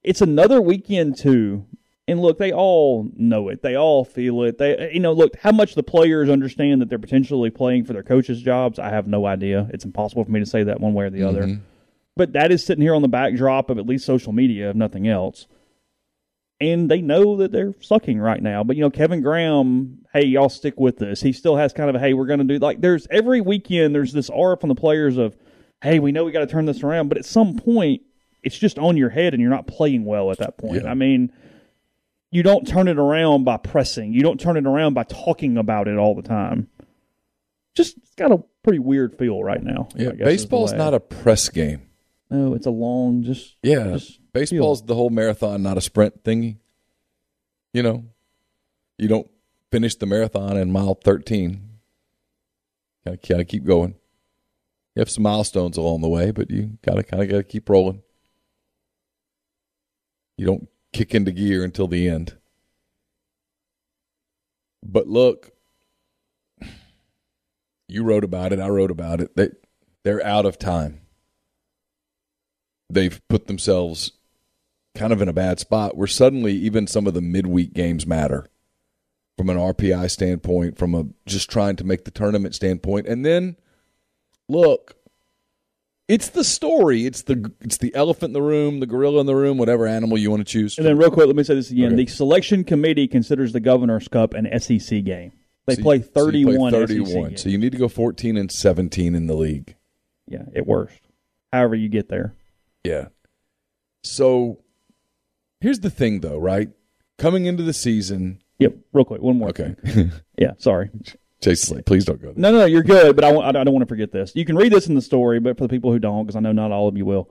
[0.03, 1.65] it's another weekend too.
[2.07, 3.61] And look, they all know it.
[3.61, 4.57] They all feel it.
[4.57, 8.01] They, you know, look how much the players understand that they're potentially playing for their
[8.01, 8.79] coaches' jobs.
[8.79, 9.69] I have no idea.
[9.71, 11.59] It's impossible for me to say that one way or the other.
[12.19, 15.07] But that is sitting here on the backdrop of at least social media, if nothing
[15.07, 15.47] else.
[16.59, 18.61] And they know that they're sucking right now.
[18.61, 21.21] But you know, Kevin Graham, hey, y'all stick with this.
[21.21, 23.95] He still has kind of a hey, we're going to do like there's every weekend
[23.95, 25.37] there's this aura from the players of
[25.81, 27.07] hey, we know we got to turn this around.
[27.07, 28.01] But at some point,
[28.43, 30.83] it's just on your head and you're not playing well at that point.
[30.83, 30.91] Yeah.
[30.91, 31.31] I mean,
[32.31, 34.11] you don't turn it around by pressing.
[34.11, 36.67] You don't turn it around by talking about it all the time.
[37.75, 39.87] Just it's got a pretty weird feel right now.
[39.95, 41.83] Yeah, I guess is baseball's not a press game.
[42.29, 46.57] No, it's a long just Yeah, just baseball's the whole marathon, not a sprint thingy.
[47.73, 48.05] You know,
[48.97, 49.29] you don't
[49.71, 51.79] finish the marathon in mile thirteen.
[53.05, 53.95] Gotta, gotta keep going.
[54.95, 58.03] You have some milestones along the way, but you gotta kind of gotta keep rolling.
[60.37, 62.37] You don't kick into gear until the end.
[64.83, 65.51] But look,
[67.87, 68.59] you wrote about it.
[68.59, 69.35] I wrote about it.
[69.35, 69.49] They
[70.03, 71.01] they're out of time
[72.89, 74.11] they've put themselves
[74.95, 78.47] kind of in a bad spot where suddenly even some of the midweek games matter
[79.37, 83.07] from an RPI standpoint, from a just trying to make the tournament standpoint.
[83.07, 83.55] And then
[84.49, 84.95] look,
[86.07, 87.05] it's the story.
[87.05, 90.17] It's the it's the elephant in the room, the gorilla in the room, whatever animal
[90.17, 90.77] you want to choose.
[90.77, 92.03] And then, real quick, let me say this again: Okay.
[92.03, 95.31] the selection committee considers the Governor's Cup an SEC game.
[95.67, 96.71] They So play so play thirty-one.
[96.71, 97.37] SEC 31.
[97.37, 99.75] So you need to go 14 and 17 in the league.
[100.27, 100.99] yeah, at worst.
[101.53, 102.33] However, you get there.
[102.83, 103.07] Yeah.
[104.03, 104.59] So
[105.61, 106.69] here's the thing though, right?
[107.17, 108.75] Coming into the season, Yep.
[108.91, 109.49] Real quick, one more.
[109.49, 109.75] okay.
[110.37, 110.51] Yeah.
[110.57, 110.89] Sorry.
[111.41, 112.35] Chase, please don't go there.
[112.37, 114.33] No, no, no, you're good, but I, I don't want to forget this.
[114.35, 116.41] You can read this in the story, but for the people who don't, because I
[116.41, 117.29] know not all of you will,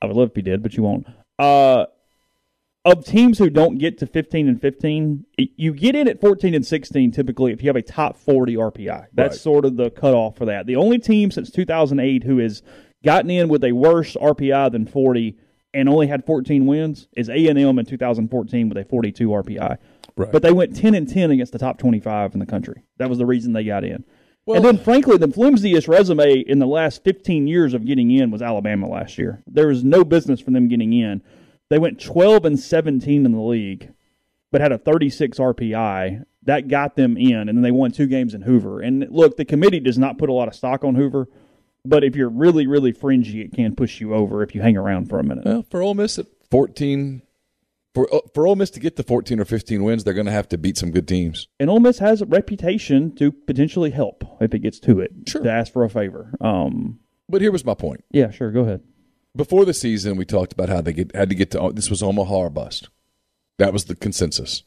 [0.00, 1.06] I would love if you did, but you won't.
[1.40, 1.86] Uh,
[2.84, 6.64] of teams who don't get to 15 and 15, you get in at 14 and
[6.66, 9.06] 16 typically if you have a top 40 RPI.
[9.12, 9.40] That's Right.
[9.40, 10.66] sort of the cutoff for that.
[10.66, 12.62] The only team since 2008 who has
[13.02, 15.36] gotten in with a worse RPI than 40
[15.74, 19.78] and only had 14 wins is A&M in 2014 with a 42 RPI.
[20.16, 20.32] Right.
[20.32, 22.82] But they went 10 and 10 against the top 25 in the country.
[22.98, 24.04] That was the reason they got in.
[24.44, 28.30] Well- and then, frankly, the flimsiest resume in the last 15 years of getting in
[28.30, 29.42] was Alabama last year.
[29.46, 31.22] There was no business for them getting in.
[31.70, 33.92] They went 12 and 17 in the league,
[34.50, 36.24] but had a 36 RPI.
[36.42, 38.80] That got them in, and then they won two games in Hoover.
[38.80, 41.28] And look, the committee does not put a lot of stock on Hoover,
[41.84, 45.08] but if you're really, really fringy, it can push you over if you hang around
[45.08, 45.44] for a minute.
[45.44, 47.22] Well, for Ole Miss at 14,
[47.94, 50.32] For uh, for Ole Miss to get to 14 or 15 wins, they're going to
[50.32, 51.48] have to beat some good teams.
[51.60, 55.12] And Ole Miss has a reputation to potentially help if it gets to it.
[55.26, 55.42] Sure.
[55.42, 56.32] To ask for a favor.
[56.40, 58.04] Um, But here was my point.
[58.10, 58.50] yeah, sure.
[58.50, 58.82] Go ahead.
[59.34, 62.02] Before the season, we talked about how they get, had to get to this was
[62.02, 62.88] Omaha or bust.
[63.58, 64.62] That was the consensus.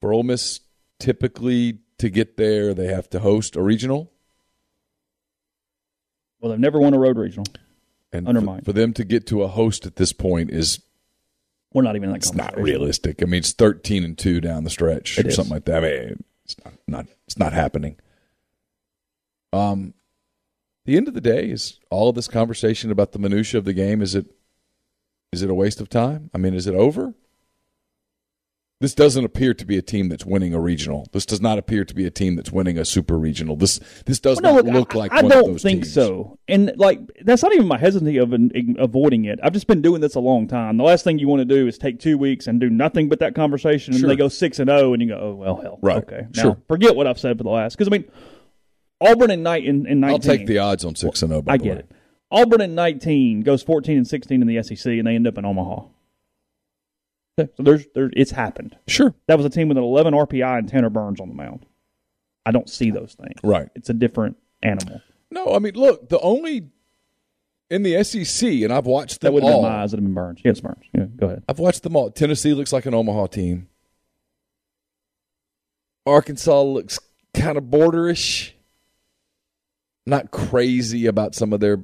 [0.00, 0.60] For Ole Miss,
[0.98, 4.10] typically to get there, they have to host a regional,
[6.40, 7.46] Well, they've never won a road regional.
[8.12, 10.80] and Under for, for them to get to a host at this point is
[11.72, 13.22] We're not even in that it's not realistic.
[13.22, 15.34] I mean, it's 13 and two down the stretch It or is.
[15.34, 15.84] something like that.
[15.84, 17.96] I mean, it's not, not it's not happening.
[19.52, 19.94] Um,
[20.84, 23.72] the end of the day is all of this conversation about the minutia of the
[23.74, 24.00] game.
[24.02, 24.26] Is it
[25.32, 26.30] is it a waste of time?
[26.32, 27.14] I mean, is it over?
[28.80, 31.08] This doesn't appear to be a team that's winning a regional.
[31.12, 33.56] This does not appear to be a team that's winning a super regional.
[33.56, 35.82] This this does Well, not no, look I, like I one don't of those think
[35.82, 35.92] teams.
[35.92, 36.38] so.
[36.46, 39.40] And like that's not even my hesitancy of an, avoiding it.
[39.42, 40.76] I've just been doing this a long time.
[40.76, 43.18] The last thing you want to do is take two weeks and do nothing but
[43.18, 44.08] that conversation, and Sure.
[44.10, 45.96] they go six and zero, and you go, oh well, hell, Right.
[46.04, 46.26] okay.
[46.36, 46.58] Now Sure.
[46.68, 48.04] forget what I've said for the last because I mean,
[49.00, 50.30] Auburn and night in, in nineteen.
[50.30, 51.44] I'll take the odds on six and oh, zero.
[51.48, 51.78] I get way.
[51.80, 51.90] it.
[52.30, 55.44] Auburn in nineteen goes fourteen and sixteen in the SEC, and they end up in
[55.44, 55.86] Omaha.
[57.38, 58.76] Okay, So there's there's it's happened.
[58.86, 61.66] Sure, That was a team with an 11 RPI and Tanner Burns on the mound.
[62.46, 63.38] I don't see those things.
[63.42, 63.68] right.
[63.74, 65.02] It's a different animal.
[65.30, 66.68] No, I mean, look, the only
[67.70, 69.62] in the SEC, and I've watched That them would have all.
[69.62, 69.90] been my eyes.
[69.90, 70.40] That have been Burns.
[70.42, 70.84] Yes, Burns.
[70.94, 71.42] Yeah, go ahead.
[71.48, 72.10] I've watched them all.
[72.10, 73.68] Tennessee looks like an Omaha team.
[76.06, 76.98] Arkansas looks
[77.34, 78.52] kind of borderish.
[80.06, 81.80] Not crazy about some of their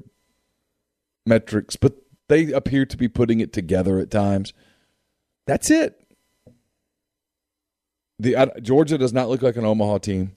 [1.27, 1.93] metrics, but
[2.29, 4.55] they appear to be putting it together at times.
[5.47, 6.01] That's it.
[8.19, 10.37] The uh, Georgia does not look like an Omaha team.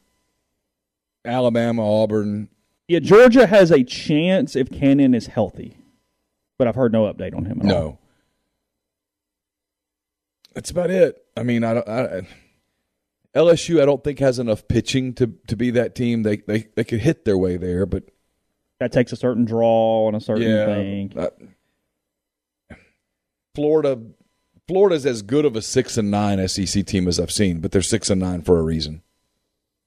[1.23, 2.49] Alabama, Auburn,
[2.87, 5.77] Yeah, Georgia has a chance if Cannon is healthy,
[6.57, 7.81] but I've heard no update on him at all.
[7.81, 7.99] No.
[10.53, 11.23] That's about it.
[11.35, 11.87] I mean, I don't.
[11.87, 12.27] I,
[13.35, 16.23] LSU, I don't think has enough pitching to to be that team.
[16.23, 18.05] They they they could hit their way there, but
[18.79, 21.13] That takes a certain draw and a certain yeah, thing.
[21.15, 22.75] uh,
[23.53, 24.01] Florida,
[24.67, 27.81] Florida's as good of a six and nine SEC team as I've seen, but they're
[27.81, 29.01] six and nine for a reason.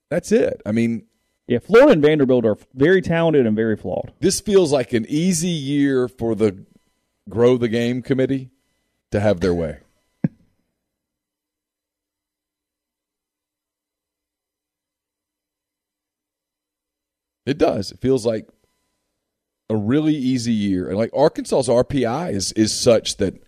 [0.08, 0.62] That's it.
[0.64, 1.06] I mean,
[1.46, 4.12] Yeah, Florida and Vanderbilt are very talented and very flawed.
[4.20, 6.64] this feels like an easy year for the
[7.28, 8.50] grow the game committee
[9.10, 9.78] to have their way.
[17.46, 17.92] it does.
[17.92, 18.48] It feels like
[19.68, 20.88] a really easy year.
[20.88, 23.40] And like Arkansas's RPI is is such that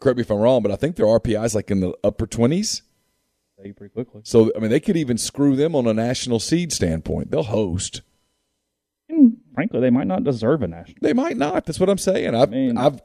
[0.00, 2.26] correct me if I'm wrong, but I think their RPI is like in the upper
[2.26, 2.82] twenties.
[3.56, 4.20] Pretty quickly.
[4.24, 7.30] So I mean they could even screw them on a national seed standpoint.
[7.30, 8.02] They'll host.
[9.08, 10.98] And frankly, they might not deserve a national.
[11.00, 11.64] They might not.
[11.66, 12.34] That's what I'm saying.
[12.34, 13.00] I've mean- I've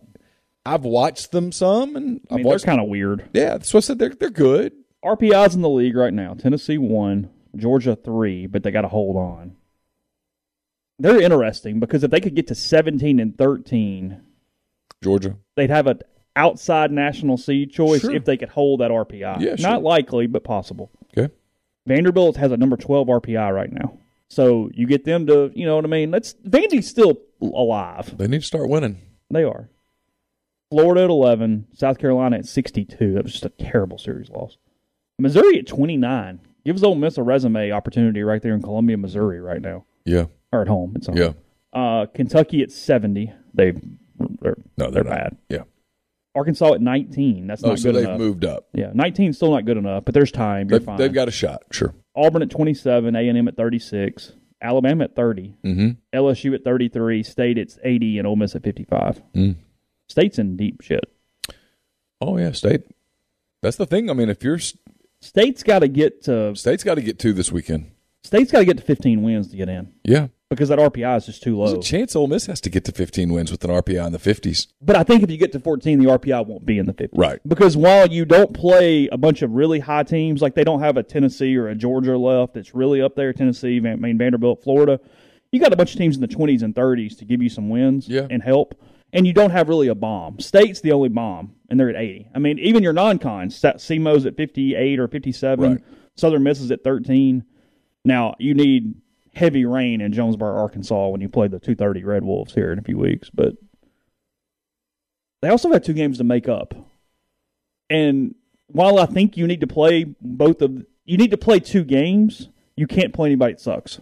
[0.65, 3.29] I've watched them some, and I I've mean, they're kind of weird.
[3.33, 3.99] yeah, that's what I said.
[3.99, 4.73] They're they're good.
[5.03, 6.33] RPIs in the league right now.
[6.35, 9.55] Tennessee one, Georgia three, but they got to hold on.
[10.99, 14.21] They're interesting because if they could get to seventeen and thirteen,
[15.03, 15.35] Georgia.
[15.55, 15.99] they'd have an
[16.35, 18.11] outside national seed choice Sure.
[18.15, 19.39] if they could hold that RPI.
[19.39, 19.69] Yeah, sure.
[19.69, 20.91] Not likely, but possible.
[21.17, 21.31] Okay.
[21.87, 23.97] Vanderbilt has a number 12 RPI right now.
[24.29, 26.09] So you get them to, you know what I mean?
[26.11, 28.17] That's Vandy's still alive.
[28.17, 28.99] They need to start winning.
[29.29, 29.69] They are.
[30.71, 33.13] Florida at 11, South Carolina at 62.
[33.13, 34.57] That was just a terrible series loss.
[35.19, 36.39] Missouri at 29.
[36.65, 39.85] Gives Ole Miss a resume opportunity right there in Columbia, Missouri right now.
[40.05, 40.25] Yeah.
[40.51, 40.93] Or at home.
[40.95, 41.17] It's home.
[41.17, 41.33] Yeah.
[41.73, 43.31] Uh, Kentucky at 70.
[43.53, 43.73] They,
[44.41, 45.37] they're, No, they're, they're bad.
[45.49, 45.63] Yeah.
[46.35, 47.47] Arkansas at 19.
[47.47, 48.17] That's Oh, not so good they've enough.
[48.19, 48.67] moved up.
[48.73, 50.69] Yeah, 19 still not good enough, but there's time.
[50.69, 50.97] You're They've, fine.
[50.97, 51.63] they've got a shot.
[51.71, 51.93] Sure.
[52.15, 55.89] Auburn at 27, A&M at 36, Alabama at 30, Mm-hmm.
[56.17, 59.21] LSU at 33, State at 80, and Ole Miss at 55.
[59.35, 59.55] Mm.
[60.07, 61.03] State's in deep shit.
[62.21, 62.83] Oh yeah, state.
[63.61, 64.09] That's the thing.
[64.09, 64.59] I mean, if you're
[65.21, 67.91] State's got to get to state's got to get two this weekend.
[68.23, 70.27] State's got to get to 15 wins to get in Yeah.
[70.53, 71.79] Because that RPI is just too There's low.
[71.79, 74.19] a chance Ole Miss has to get to 15 wins with an RPI in the
[74.19, 74.67] 50s.
[74.81, 77.09] But I think if you get to 14, the RPI won't be in the 50s.
[77.13, 77.39] Right.
[77.47, 80.97] Because while you don't play a bunch of really high teams, like they don't have
[80.97, 84.63] a Tennessee or a Georgia left that's really up there, Tennessee, Van, I mean, Vanderbilt,
[84.63, 84.99] Florida,
[85.51, 87.69] you got a bunch of teams in the 20s and 30s to give you some
[87.69, 88.27] wins Yeah.
[88.29, 88.73] and help.
[89.15, 90.39] And you don't have really a bomb.
[90.39, 92.29] State's the only bomb, and they're at 80.
[92.33, 95.81] I mean, even your non cons, SEMO's at 58 or 57, Right.
[96.15, 97.43] Southern Miss is at 13.
[98.05, 98.95] Now, you need
[99.33, 102.83] heavy rain in Jonesboro, Arkansas when you play the 230 Red Wolves here in a
[102.83, 103.55] few weeks, but
[105.41, 106.73] they also have two games to make up.
[107.89, 108.35] And
[108.67, 112.49] while I think you need to play both of you need to play two games,
[112.75, 113.99] you can't play anybody that sucks.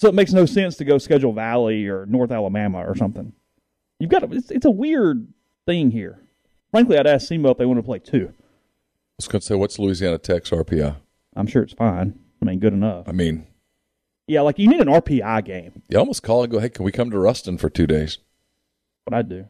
[0.00, 3.32] So it makes no sense to go schedule Valley or North Alabama or something.
[4.00, 5.28] You've got to, it's, it's a weird
[5.66, 6.20] thing here.
[6.72, 8.32] Frankly, I'd ask SEMO if they want to play two.
[8.32, 10.96] I was going to say, what's Louisiana Tech's RPI?
[11.36, 12.18] I'm sure it's fine.
[12.42, 13.08] I mean, good enough.
[13.08, 13.46] I mean,
[14.26, 15.82] Yeah, like you need an RPI game.
[15.88, 18.18] you almost call and go, hey, can we come to Ruston for two days?
[19.04, 19.46] What I do.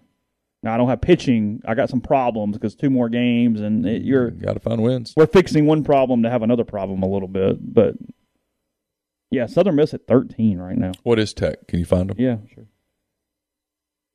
[0.62, 1.60] Now I don't have pitching.
[1.66, 4.60] I got some problems because two more games, and it, mm, you're You got to
[4.60, 5.12] find wins.
[5.16, 7.58] we're fixing one problem to have another problem a little bit.
[7.74, 7.94] But
[9.30, 10.92] yeah, Southern Miss at 13 right now.
[11.02, 11.66] What is Tech?
[11.68, 12.16] Can you find them?
[12.18, 12.64] Yeah, sure.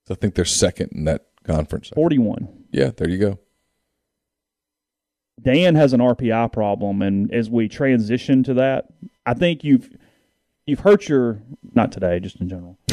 [0.10, 1.92] I think they're second in that conference.
[1.94, 2.48] 41.
[2.72, 3.40] Yeah, there you go.
[5.40, 8.88] Dan has an RPI problem, and as we transition to that,
[9.26, 9.96] I think you've
[10.70, 11.42] you've hurt your
[11.74, 12.78] not today, just in general.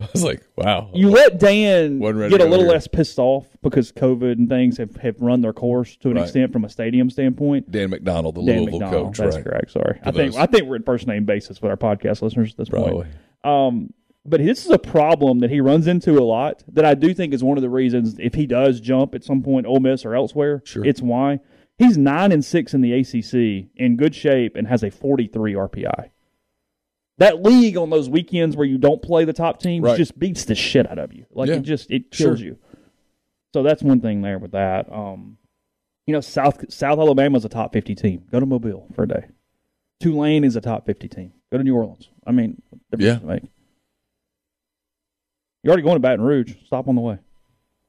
[0.00, 0.90] I was like, wow.
[0.94, 5.20] You let Dan get a little less pissed off because COVID and things have, have
[5.20, 6.22] run their course to an Right.
[6.22, 7.70] extent from a stadium standpoint.
[7.70, 9.44] Dan McDonnell, the Dan Louisville McDonnell, coach, that's right?
[9.44, 9.70] correct.
[9.72, 12.22] Sorry, I For think those- I think we're at first name basis with our podcast
[12.22, 12.92] listeners at this Probably.
[13.04, 13.08] point.
[13.44, 13.92] Um,
[14.24, 16.64] but this is a problem that he runs into a lot.
[16.72, 19.42] That I do think is one of the reasons if he does jump at some
[19.42, 20.84] point, Ole Miss or elsewhere, Sure.
[20.84, 21.40] it's why
[21.78, 25.52] he's nine and six in the ACC in good shape and has a forty three
[25.54, 26.08] RPI.
[27.20, 29.96] That league on those weekends where you don't play the top teams Right.
[29.96, 31.26] just beats the shit out of you.
[31.32, 31.56] Like Yeah.
[31.56, 32.46] it just it kills Sure.
[32.48, 32.58] you.
[33.54, 34.90] So that's one thing there with that.
[34.92, 35.36] Um,
[36.06, 38.24] you know, South South Alabama's a top fifty team.
[38.32, 39.26] Go to Mobile for a day.
[40.00, 41.32] Tulane is a top fifty team.
[41.52, 42.08] Go to New Orleans.
[42.26, 42.62] I mean,
[42.98, 43.18] Yeah.
[43.22, 43.42] make?
[45.62, 46.54] You're already going to Baton Rouge.
[46.66, 47.18] Stop on the way.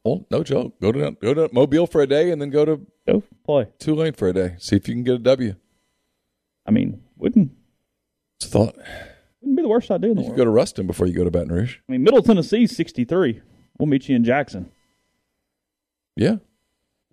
[0.04, 0.80] Well, no joke.
[0.82, 3.68] Go to go to Mobile for a day and then go to Go play.
[3.80, 4.56] Tulane for a day.
[4.60, 5.56] See if you can get a W.
[6.66, 7.52] I mean, wouldn't
[8.38, 8.76] It's a thought.
[9.42, 10.38] Wouldn't be the worst idea in the You world.
[10.38, 11.78] go to Ruston before you go to Baton Rouge.
[11.88, 13.42] I mean, Middle Tennessee's sixty three.
[13.78, 14.72] We'll meet you in Jackson.
[16.16, 16.36] Yeah,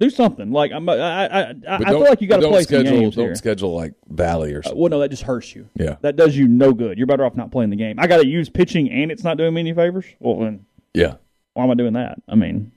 [0.00, 0.88] Do something like I'm.
[0.88, 2.86] I I I, I feel like you got to play schedule.
[2.86, 3.34] some games don't here.
[3.36, 4.80] schedule like Valley or Uh, something.
[4.80, 5.68] well, no, that just hurts you.
[5.76, 6.98] yeah, That does you no good.
[6.98, 7.98] You're better off not playing the game.
[7.98, 10.04] I got to use pitching, and it's not doing me any favors.
[10.18, 11.14] Well, then yeah.
[11.54, 12.20] why am I doing that?
[12.28, 12.72] I mean,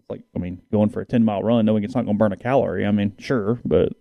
[0.00, 2.18] it's like I mean, going for a ten mile run, knowing it's not going to
[2.18, 2.86] burn a calorie.
[2.86, 3.92] I mean, sure, but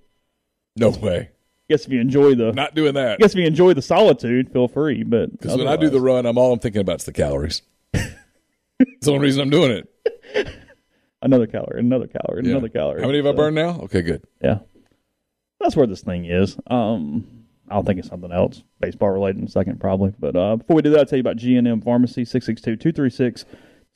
[0.78, 1.30] No way.
[1.70, 3.20] Guess if you enjoy the, Not doing that.
[3.20, 5.04] guess if you enjoy the solitude, feel free.
[5.04, 7.62] But Because when I do the run, I'm all I'm thinking about is the calories.
[7.94, 9.90] It's the only reason I'm doing it.
[11.22, 12.52] another calorie, another calorie, Yeah.
[12.52, 13.02] another calorie.
[13.02, 13.80] How many have I burned now?
[13.82, 14.24] Okay, good.
[14.42, 14.60] Yeah,
[15.60, 16.56] that's where this thing is.
[16.68, 17.26] Um,
[17.70, 20.14] I'll think of something else, baseball related in a second, probably.
[20.20, 22.24] But uh, before we do that, I'll tell you about G&M Pharmacy,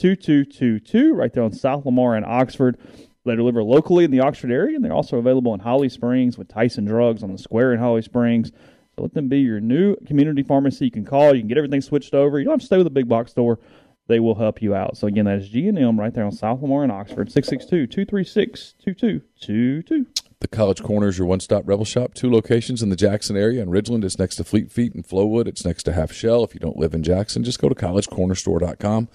[0.02, 2.78] 662-236-2222, right there on South Lamar and Oxford.
[3.24, 6.48] They deliver locally in the Oxford area, and they're also available in Holly Springs with
[6.48, 8.52] Tyson Drugs on the square in Holly Springs.
[8.96, 10.86] So let them be your new community pharmacy.
[10.86, 12.40] You can call, you can get everything switched over.
[12.40, 13.60] You don't have to stay with a big box store.
[14.08, 14.98] They will help you out.
[14.98, 20.06] So again, that is G&M right there on South Lamar and Oxford, 662-236-2222.
[20.40, 22.16] The College Corner is your one-stop Rebel Shop.
[22.16, 23.62] Two locations in the Jackson area.
[23.62, 24.96] In Ridgeland, it's next to Fleet Feet.
[24.96, 26.44] and Flowwood, it's next to Half Shell.
[26.44, 29.08] If you don't live in Jackson, just go to collegecornerstore.com.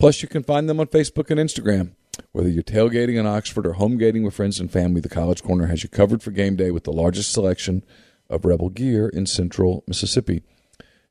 [0.00, 1.90] Plus, you can find them on Facebook and Instagram.
[2.32, 5.66] Whether you're tailgating in Oxford or home gating with friends and family, the College Corner
[5.66, 7.84] has you covered for game day with the largest selection
[8.28, 10.42] of Rebel gear in central Mississippi.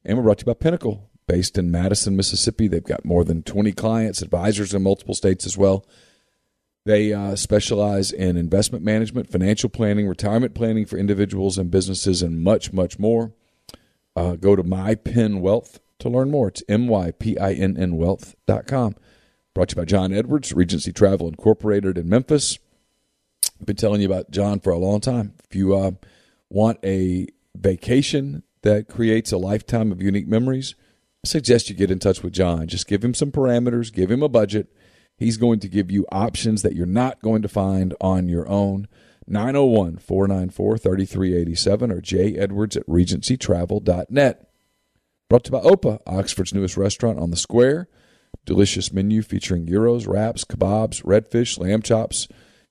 [0.04, 2.68] And we're brought to you by Pinnacle, based in Madison, Mississippi.
[2.68, 5.86] They've got more than 20 clients, advisors in multiple states as well.
[6.86, 12.42] They uh, specialize in investment management, financial planning, retirement planning for individuals and businesses, and
[12.42, 13.34] much, much more.
[14.16, 16.48] Uh, go to MyPinn Wealth to learn more.
[16.48, 18.96] It's M-Y-P-I-N-N wealth.com.
[19.54, 22.58] Brought to you by John Edwards, Regency Travel Incorporated in Memphis.
[23.60, 25.34] I've been telling you about John for a long time.
[25.50, 25.92] If you uh,
[26.50, 30.76] want a vacation that creates a lifetime of unique memories,
[31.26, 32.66] I suggest you get in touch with John.
[32.68, 34.74] Just give him some parameters, give him a budget.
[35.18, 38.88] He's going to give you options that you're not going to find on your own.
[39.28, 44.50] 901 494 3387 or J Edwards at regencytravel.net.
[45.30, 47.90] Brought to you by Opa, Oxford's newest restaurant on the square.
[48.46, 52.28] Delicious menu featuring gyros, wraps, kebabs, redfish, lamb chops,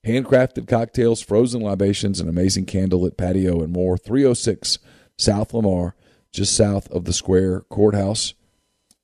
[0.06, 3.96] handcrafted cocktails, frozen libations, an amazing candlelit patio, and more.
[3.96, 4.78] 306
[5.16, 5.94] South Lamar,
[6.32, 8.34] just south of the square courthouse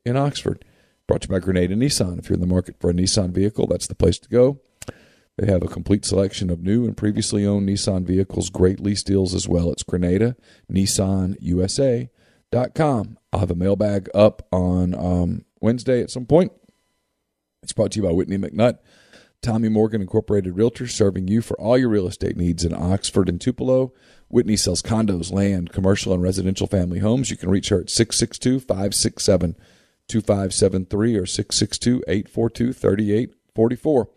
[0.05, 0.65] in Oxford.
[1.07, 2.19] Brought to you by Grenada Nissan.
[2.19, 4.61] If you're in the market for a Nissan vehicle, that's the place to go.
[5.39, 9.35] They have a complete selection of new and previously owned Nissan vehicles, great lease deals
[9.35, 9.71] as well.
[9.71, 10.35] It's Grenada,
[10.73, 12.09] NissanUSA.com.
[13.33, 16.53] I'll have a mailbag up on um, Wednesday at some point.
[17.63, 18.79] It's brought to you by Whitney McNutt,
[19.43, 23.41] Tommy Morgan Incorporated Realtors, serving you for all your real estate needs in Oxford and
[23.41, 23.93] Tupelo.
[24.29, 27.31] Whitney sells condos, land, commercial, and residential family homes.
[27.31, 29.57] You can reach her at 662 567
[30.09, 34.09] 2573 or 662 842 3844.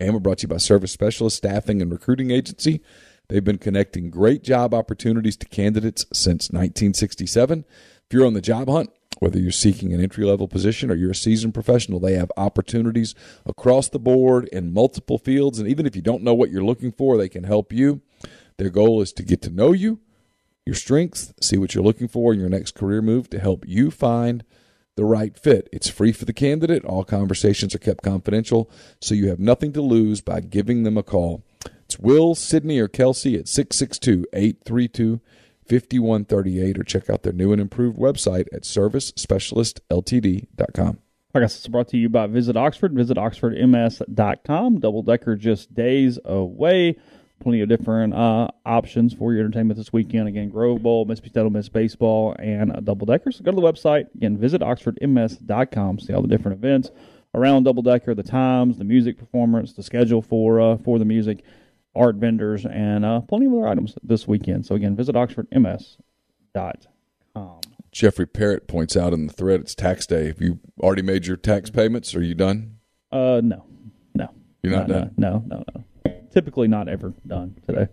[0.00, 2.82] And we're brought to you by Service Specialist Staffing and Recruiting Agency.
[3.28, 7.64] They've been connecting great job opportunities to candidates since 1967.
[8.08, 8.88] If you're on the job hunt,
[9.18, 13.14] whether you're seeking an entry level position or you're a seasoned professional, they have opportunities
[13.44, 15.58] across the board in multiple fields.
[15.58, 18.00] And even if you don't know what you're looking for, they can help you.
[18.56, 20.00] Their goal is to get to know you,
[20.64, 23.90] your strengths, see what you're looking for in your next career move to help you
[23.90, 24.42] find
[24.96, 25.68] the right fit.
[25.70, 26.86] It's free for the candidate.
[26.86, 28.70] All conversations are kept confidential,
[29.02, 31.44] so you have nothing to lose by giving them a call.
[31.84, 35.20] It's Will, Sydney, or Kelsey at 662 832
[35.68, 40.98] 5138 or check out their new and improved website at servicespecialistltd.com.
[41.34, 42.94] I said, it's brought to you by Visit Oxford.
[42.94, 44.80] Visit oxfordms.com.
[44.80, 46.96] Double decker just days away.
[47.40, 50.26] Plenty of different uh, options for your entertainment this weekend.
[50.26, 53.30] Again, Grove Bowl, Mississippi State Miss Baseball, and a double decker.
[53.30, 54.12] So go to the website.
[54.16, 56.00] Again, visit oxfordms.com.
[56.00, 56.90] See all the different events
[57.34, 61.44] around double decker, the times, the music performance, the schedule for uh, for the music
[61.94, 64.66] art vendors, and uh, plenty of other items this weekend.
[64.66, 65.14] So again, visit
[66.54, 67.60] oxfordms.com.
[67.90, 70.26] Jeffrey Parrott points out in the thread it's tax day.
[70.26, 72.14] Have you already made your tax payments?
[72.14, 72.76] Are you done?
[73.10, 73.64] Uh, no,
[74.14, 74.28] no,
[74.62, 75.14] You're not no, done?
[75.16, 75.84] No, no, no.
[76.32, 77.88] Typically, not ever done today.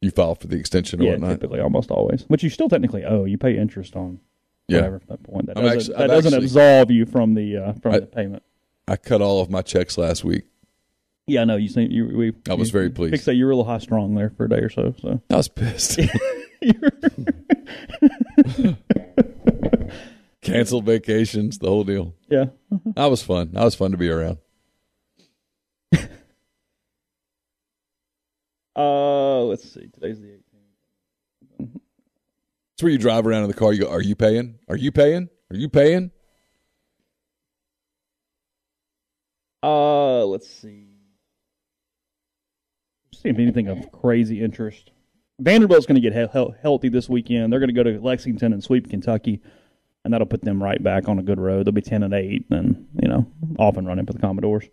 [0.00, 1.30] You file for the extension or yeah, whatnot?
[1.32, 2.22] typically, almost always.
[2.24, 3.24] But you still technically owe.
[3.24, 4.20] You pay interest on
[4.68, 4.78] Yeah.
[4.78, 5.46] whatever from that point.
[5.46, 8.06] That I'm doesn't, actu- that doesn't actually- absolve you from the uh, from I- the
[8.06, 8.42] payment.
[8.88, 10.44] I cut all of my checks last week.
[11.26, 11.56] Yeah, I know.
[11.56, 12.32] You think you we.
[12.48, 13.24] I was you- very pleased.
[13.26, 13.34] That.
[13.34, 14.94] You were a little high strong there for a day or so.
[15.00, 15.98] So I was pissed.
[20.42, 22.14] Canceled vacations, the whole deal.
[22.28, 22.46] yeah,
[22.94, 23.50] That was fun.
[23.52, 24.38] That was fun to be around.
[28.76, 29.88] uh, let's see.
[29.92, 31.68] Today's the 18th.
[32.74, 33.72] It's where you drive around in the car.
[33.72, 34.58] You go, "Are you paying?
[34.68, 35.28] Are you paying?
[35.50, 36.10] Are you paying?"
[39.62, 40.85] Uh, let's see.
[43.26, 44.92] See if anything of crazy interest.
[45.40, 47.52] Vanderbilt's going to get he- he- healthy this weekend.
[47.52, 49.42] They're going to go to Lexington and sweep Kentucky,
[50.04, 51.66] and that'll put them right back on a good road.
[51.66, 53.26] They'll be ten and eight, and you know,
[53.58, 54.66] off and running for the Commodores.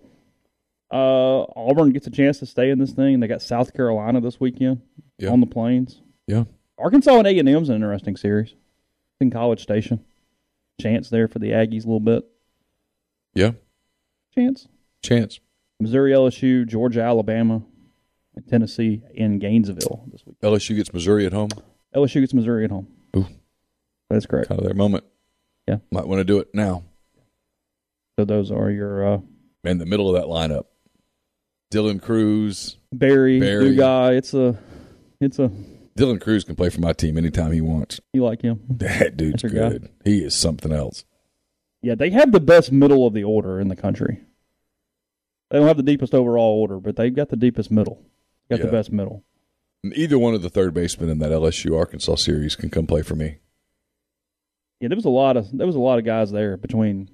[0.93, 3.19] Uh, Auburn gets a chance to stay in this thing.
[3.19, 4.81] They got South Carolina this weekend
[5.17, 5.31] Yeah.
[5.31, 5.99] on the plains.
[6.27, 6.43] Yeah.
[6.77, 8.49] Arkansas and A and M's an interesting series.
[8.51, 10.05] It's in College Station.
[10.79, 12.23] Chance there for the Aggies a little bit.
[13.33, 13.53] Yeah.
[14.35, 14.67] Chance.
[15.01, 15.39] Chance.
[15.79, 17.63] Missouri, LSU, Georgia, Alabama,
[18.35, 20.37] and Tennessee in Gainesville this week.
[20.41, 21.49] LSU gets Missouri at home.
[21.95, 22.87] LSU gets Missouri at home.
[23.15, 23.27] Ooh.
[24.09, 24.49] That's correct.
[24.49, 25.03] Kind of their moment.
[25.67, 25.77] Yeah.
[25.91, 26.83] Might want to do it now.
[28.17, 29.19] So those are your uh,
[29.63, 30.65] In the middle of that lineup.
[31.71, 32.77] Dylan Crews.
[32.91, 33.69] Berry, Berry.
[33.71, 34.13] new guy.
[34.13, 34.57] It's a,
[35.19, 35.49] it's a.
[35.97, 37.99] Dylan Crews can play for my team anytime he wants.
[38.13, 38.61] You like him?
[38.69, 39.69] That dude's your guy.
[39.69, 39.89] good.
[40.03, 41.05] He is something else.
[41.81, 44.21] Yeah, they have the best middle of the order in the country.
[45.49, 48.03] They don't have the deepest overall order, but they've got the deepest middle.
[48.57, 48.71] Got Yeah.
[48.71, 49.23] the best middle.
[49.95, 53.15] Either one of the third basemen in that LSU Arkansas series can come play for
[53.15, 53.37] me.
[54.79, 57.09] Yeah, there was a lot of there was a lot of guys there between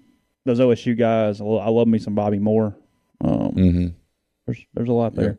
[0.46, 1.40] those OSU guys.
[1.42, 2.76] I love me some Bobby Moore.
[3.22, 3.88] Um, Mm-hmm.
[4.46, 5.38] There's there's a lot there.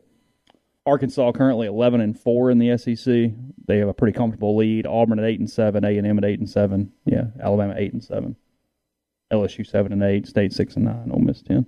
[0.85, 3.31] Arkansas currently eleven and four in the SEC.
[3.67, 4.85] They have a pretty comfortable lead.
[4.87, 6.91] Auburn at eight and seven, A and M at eight and seven.
[7.05, 8.35] Yeah, Alabama eight and seven.
[9.31, 11.65] LSU seven and eight, State six and nine, Ole Miss ten.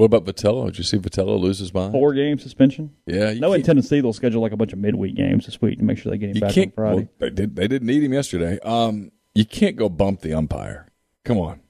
[0.00, 0.64] What about Vitello?
[0.64, 1.92] Did you see Vitello lose his mind?
[1.92, 2.94] Four game suspension.
[3.04, 3.32] Yeah.
[3.32, 5.84] You No, in Tennessee they'll schedule like a bunch of midweek games this week to
[5.84, 6.70] make sure they get him back on.
[6.70, 6.96] Friday.
[6.96, 7.54] well, they did.
[7.54, 8.58] They didn't need him yesterday.
[8.60, 10.90] Um, you can't go bump the umpire.
[11.26, 11.60] Come on.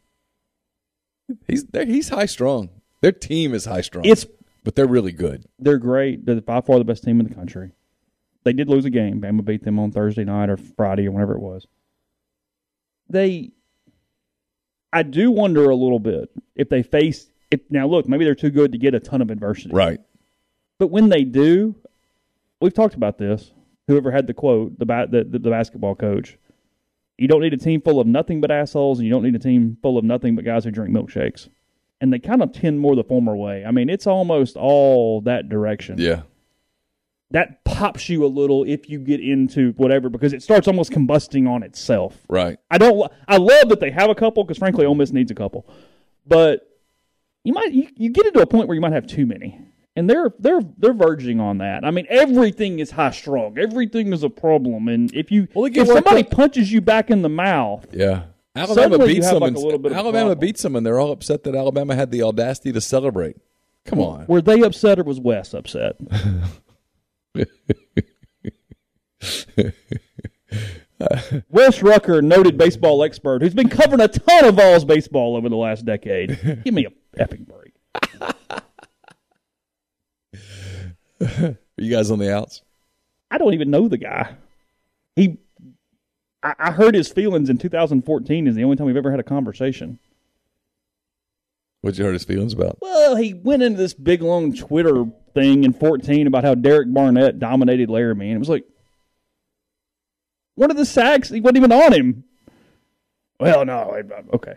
[1.48, 2.70] He's he's high strung.
[3.00, 4.04] Their team is high strung.
[4.04, 4.24] It's
[4.62, 5.46] but they're really good.
[5.58, 6.24] they're great.
[6.24, 7.72] They're by far the best team in the country.
[8.44, 9.20] They did lose a game.
[9.20, 11.66] Bama beat them on Thursday night or Friday or whenever it was.
[13.08, 13.50] They,
[14.92, 17.26] I do wonder a little bit if they face.
[17.50, 19.70] If now look, maybe they're too good to get a ton of adversity.
[19.74, 20.00] Right.
[20.78, 21.74] But when they do,
[22.60, 23.52] we've talked about this.
[23.88, 26.38] Whoever had the quote, the ba- the, the, the basketball coach,
[27.18, 29.38] you don't need a team full of nothing but assholes, and you don't need a
[29.40, 31.48] team full of nothing but guys who drink milkshakes.
[32.00, 33.64] And they kind of tend more the former way.
[33.64, 36.22] I mean, it's almost all that direction Yeah.
[37.32, 41.46] that pops you a little if you get into whatever because it starts almost combusting
[41.48, 42.16] on itself.
[42.28, 42.58] Right.
[42.70, 43.10] I don't.
[43.28, 45.66] I love that they have a couple because frankly, Ole Miss needs a couple,
[46.26, 46.69] but
[47.44, 49.60] you might you, you get into a point where you might have too many,
[49.96, 51.84] and they're they're they're verging on that.
[51.84, 53.58] I mean, everything is high strung.
[53.58, 56.30] Everything is a problem, and if you Well, if somebody up.
[56.30, 58.22] punches you back in the mouth, Yeah.
[58.56, 59.38] Alabama beats them.
[59.40, 61.54] like, and- a little bit of a Alabama beats them, and they're all upset that
[61.54, 63.36] Alabama had the audacity to celebrate.
[63.86, 64.26] Come on.
[64.28, 65.96] were they upset or was Wes upset?
[71.48, 75.56] Wes Rucker, noted baseball expert, who's been covering a ton of Vols baseball over the
[75.56, 76.38] last decade.
[76.64, 77.74] Give me a epic break.
[81.22, 82.62] Are you guys on the outs?
[83.30, 84.34] I don't even know the guy.
[85.16, 85.38] He
[86.42, 89.24] I, I heard his feelings in 2014 is the only time we've ever had a
[89.24, 89.98] conversation.
[91.80, 92.78] What'd you hurt his feelings about?
[92.80, 97.38] Well, he went into this big long Twitter thing in 14 about how Derek Barnett
[97.38, 98.64] dominated Laremy, and it was like,
[100.56, 102.24] one of the sacks, he wasn't even on him.
[103.38, 103.96] Well, no,
[104.34, 104.56] okay.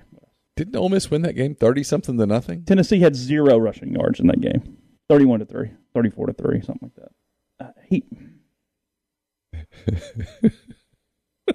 [0.56, 2.64] Didn't Ole Miss win that game thirty something to nothing?
[2.66, 4.78] Tennessee had zero rushing yards in that game
[5.10, 7.10] 31 to 3, 34 to 3, something like
[7.60, 7.66] that.
[7.66, 8.04] Uh, he.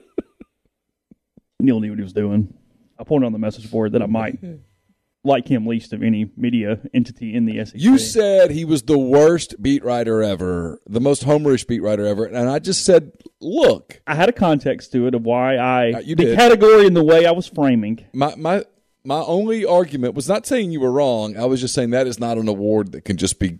[1.60, 2.54] Neil knew what he was doing.
[2.98, 4.38] I pointed on the message board that I might
[5.24, 7.74] like him least of any media entity in the SEC.
[7.80, 12.26] You said he was the worst beat writer ever, the most homerish beat writer ever,
[12.26, 15.98] and I just said, look, I had a context to it of why I Uh,
[16.00, 16.36] you the did.
[16.36, 18.04] category and the way I was framing.
[18.12, 18.64] my my
[19.04, 21.36] my only argument was not saying you were wrong.
[21.36, 23.58] I was just saying that is not an award that can just be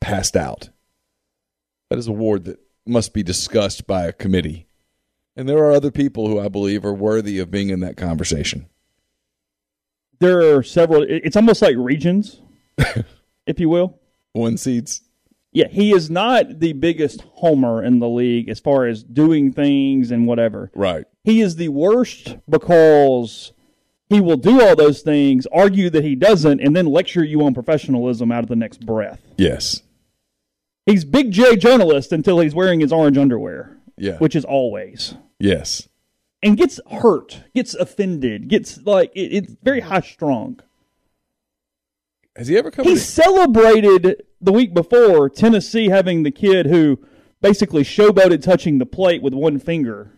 [0.00, 0.68] passed out.
[1.90, 4.66] That is an award that must be discussed by a committee.
[5.36, 8.66] And there are other people who I believe are worthy of being in that conversation.
[10.20, 11.04] There are several.
[11.08, 12.40] It's almost like regions,
[13.46, 13.98] if you will.
[14.32, 15.02] One seeds.
[15.52, 20.10] Yeah, he is not the biggest homer in the league as far as doing things
[20.10, 20.70] and whatever.
[20.74, 21.04] Right.
[21.24, 23.52] He is the worst because
[24.12, 27.54] he will do all those things, argue that he doesn't, and then lecture you on
[27.54, 29.20] professionalism out of the next breath.
[29.36, 29.82] Yes.
[30.86, 34.18] He's big J journalist until he's wearing his orange underwear, Yeah.
[34.18, 35.14] which is always.
[35.38, 35.88] yes.
[36.44, 40.58] And gets hurt, gets offended, gets like it, it's very high strung.
[42.34, 46.98] Has he ever come He to celebrated the week before Tennessee having the kid who
[47.40, 50.10] basically showboated touching the plate with one finger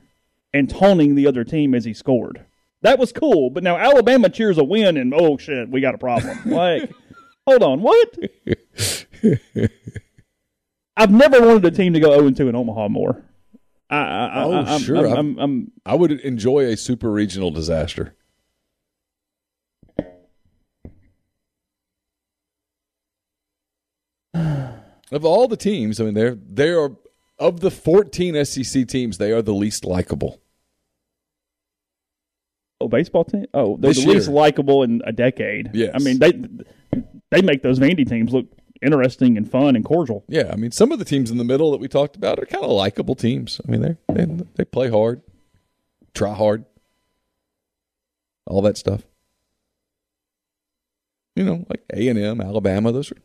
[0.54, 2.46] and taunting the other team as he scored.
[2.84, 5.98] That was cool, but now Alabama cheers a win and oh shit, we got a
[5.98, 6.38] problem.
[6.44, 6.92] Like,
[7.46, 8.14] hold on, what?
[10.96, 13.24] I've never wanted a team to go 0 2 in Omaha more.
[13.90, 14.96] I, I, I, Oh, I'm, sure.
[14.98, 18.14] I'm, I'm- I'm, I'm, I would enjoy a super regional disaster.
[25.12, 26.90] Of all the teams, I mean, they're they are
[27.38, 30.40] of the fourteen SEC teams, they are the least likable.
[32.80, 33.46] Oh, baseball team?
[33.54, 34.36] Oh, they're This the least year.
[34.36, 35.70] likable in a decade.
[35.74, 35.92] Yes.
[35.94, 36.32] I mean, they
[37.30, 38.46] they make those Vandy teams look
[38.82, 40.24] interesting and fun and cordial.
[40.28, 42.46] Yeah, I mean, some of the teams in the middle that we talked about are
[42.46, 43.60] kind of likable teams.
[43.66, 45.22] I mean, they they they play hard,
[46.14, 46.64] try hard,
[48.46, 49.02] all that stuff.
[51.36, 52.92] You know, like A and M, Alabama.
[52.92, 53.16] Those are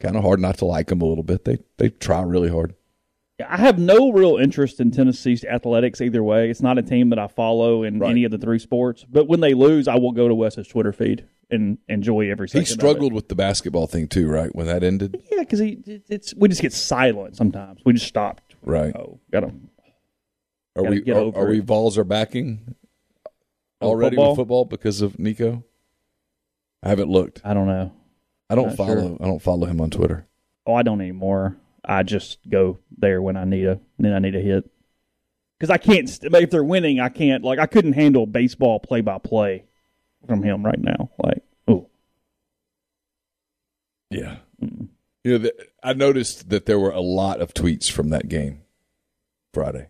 [0.00, 1.44] kind of hard not to like them a little bit.
[1.44, 2.74] They they try really hard.
[3.48, 6.50] I have no real interest in Tennessee's athletics either way.
[6.50, 8.10] It's not a team that I follow in Right.
[8.12, 9.04] any of the three sports.
[9.10, 12.52] But when they lose, I will go to Wes's Twitter feed and enjoy every He
[12.52, 12.62] second.
[12.62, 14.54] of struggled with the basketball thing too, right?
[14.54, 15.20] When that ended.
[15.32, 15.78] Yeah, because he
[16.08, 17.80] it's we just get silent sometimes.
[17.84, 18.54] We just stopped.
[18.62, 18.94] right?
[18.94, 19.68] Oh, got him.
[20.76, 21.58] Are we are, are we.
[21.60, 22.74] Vols are backing
[23.82, 24.30] already football?
[24.30, 25.64] with football because of Nico?
[26.84, 27.40] I haven't looked.
[27.44, 27.92] I don't know.
[28.48, 29.08] I don't Not follow.
[29.08, 29.16] sure.
[29.20, 30.26] I don't follow him on Twitter.
[30.66, 31.56] Oh, I don't anymore.
[31.84, 34.70] I just go there when I need a then I need a hit.
[35.58, 36.08] Because I can't.
[36.08, 37.44] st- If they're winning, I can't.
[37.44, 39.64] Like I couldn't handle baseball play by play
[40.26, 41.10] from him right now.
[41.22, 41.88] Like, oh,
[44.10, 44.36] Yeah.
[44.60, 48.62] You know, the, I noticed that there were a lot of tweets from that game
[49.54, 49.88] Friday.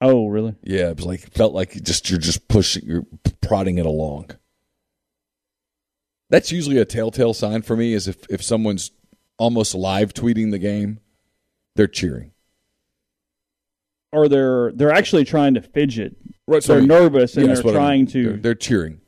[0.00, 0.54] oh, really?
[0.62, 3.06] Yeah, it was like it felt like just you're just pushing, you're
[3.40, 4.30] prodding it along.
[6.30, 8.90] That's usually a telltale sign for me is if if someone's
[9.38, 11.00] almost live tweeting the game,
[11.76, 12.32] they're cheering.
[14.12, 16.16] or they're they're actually trying to fidget.
[16.46, 17.84] Right, They're nervous and Yeah, they're what I mean.
[17.86, 18.22] trying to.
[18.24, 19.00] They're, they're cheering.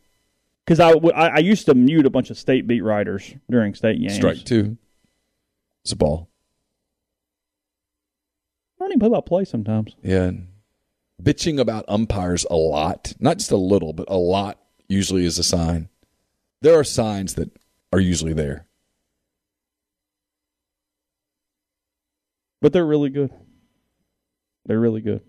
[0.64, 4.14] Because I I used to mute a bunch of state beat writers during state games.
[4.14, 4.78] Strike two.
[5.84, 6.30] It's a ball.
[8.80, 9.94] I don't even play by play sometimes.
[10.02, 10.30] Yeah.
[11.22, 14.58] Bitching about umpires a lot, not just a little, but a lot
[14.88, 15.88] usually is a sign.
[16.60, 17.50] There are signs that
[17.92, 18.66] are usually there.
[22.64, 23.30] But they're really good.
[24.64, 25.20] They're really good.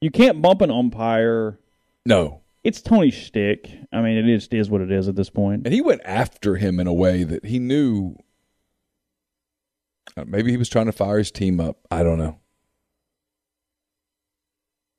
[0.00, 1.58] You can't bump an umpire.
[2.06, 2.40] No.
[2.64, 3.68] It's Tony Stick.
[3.92, 5.66] I mean, it is, is what it is at this point.
[5.66, 8.16] And he went after him in a way that he knew.
[10.16, 11.76] uh, Maybe he was trying to fire his team up.
[11.90, 12.38] I don't know.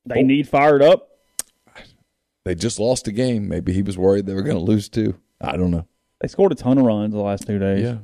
[0.05, 1.09] They need fired up.
[2.45, 3.47] They just lost a game.
[3.47, 5.19] Maybe he was worried they were going to lose too.
[5.41, 5.87] I don't know.
[6.21, 7.81] They scored a ton of runs the last two days.
[7.81, 7.97] Yeah.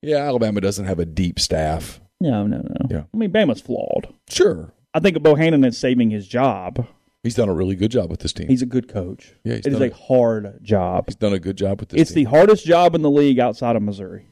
[0.00, 2.00] Yeah, Alabama doesn't have a deep staff.
[2.20, 2.86] No, no, no.
[2.88, 3.02] Yeah.
[3.12, 4.12] I mean, Bama's flawed.
[4.28, 4.72] Sure.
[4.94, 6.86] I think Bohannon is saving his job.
[7.22, 8.48] He's done a really good job with this team.
[8.48, 9.34] He's a good coach.
[9.44, 11.06] Yeah, he's it is done a hard job.
[11.08, 13.74] He's done a good job with this It's the hardest job in the league outside
[13.76, 14.26] of Missouri,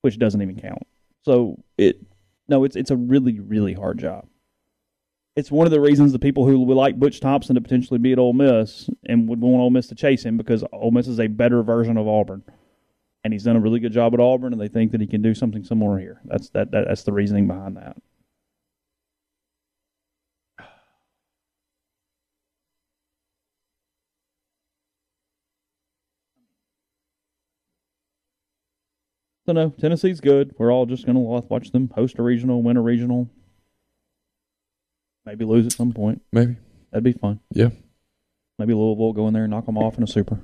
[0.00, 0.82] which doesn't even count.
[1.24, 2.00] So it
[2.48, 4.26] no, it's it's a really really hard job.
[5.36, 8.12] it's one of the reasons the people who would like Butch Thompson to potentially be
[8.12, 11.20] at Ole Miss and would want Ole Miss to chase him because Ole Miss is
[11.20, 12.42] a better version of Auburn,
[13.24, 15.22] and he's done a really good job at Auburn, and they think that he can
[15.22, 16.20] do something similar here.
[16.24, 17.96] That's that, that that's the reasoning behind that.
[29.46, 30.54] So no, Tennessee's good.
[30.56, 33.28] We're all just going to watch them host a regional, win a regional,
[35.26, 36.22] maybe lose at some point.
[36.32, 36.56] Maybe.
[36.92, 37.40] That'd be fun.
[37.50, 37.70] Yeah.
[38.58, 40.38] Maybe Louisville go in there and knock them off in a super.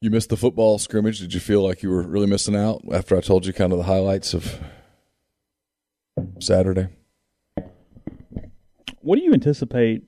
[0.00, 1.18] You missed the football scrimmage.
[1.18, 3.78] Did you feel like you were really missing out after I told you kind of
[3.78, 4.58] the highlights of
[6.38, 6.88] Saturday?
[9.02, 10.04] What do you anticipate?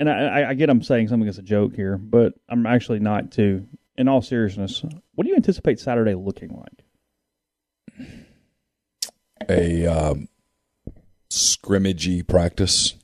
[0.00, 3.30] And I, I get I'm saying something as a joke here, but I'm actually not
[3.30, 3.66] too.
[3.98, 4.82] In all seriousness,
[5.14, 8.08] what do you anticipate Saturday looking like?
[9.50, 10.28] A um,
[11.30, 12.94] scrimmagey practice.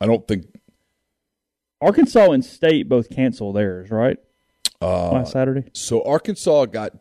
[0.00, 0.46] I don't think
[1.80, 4.18] Arkansas and State both cancel theirs, right?
[4.82, 5.64] uh, Last Saturday.
[5.72, 6.92] So Arkansas got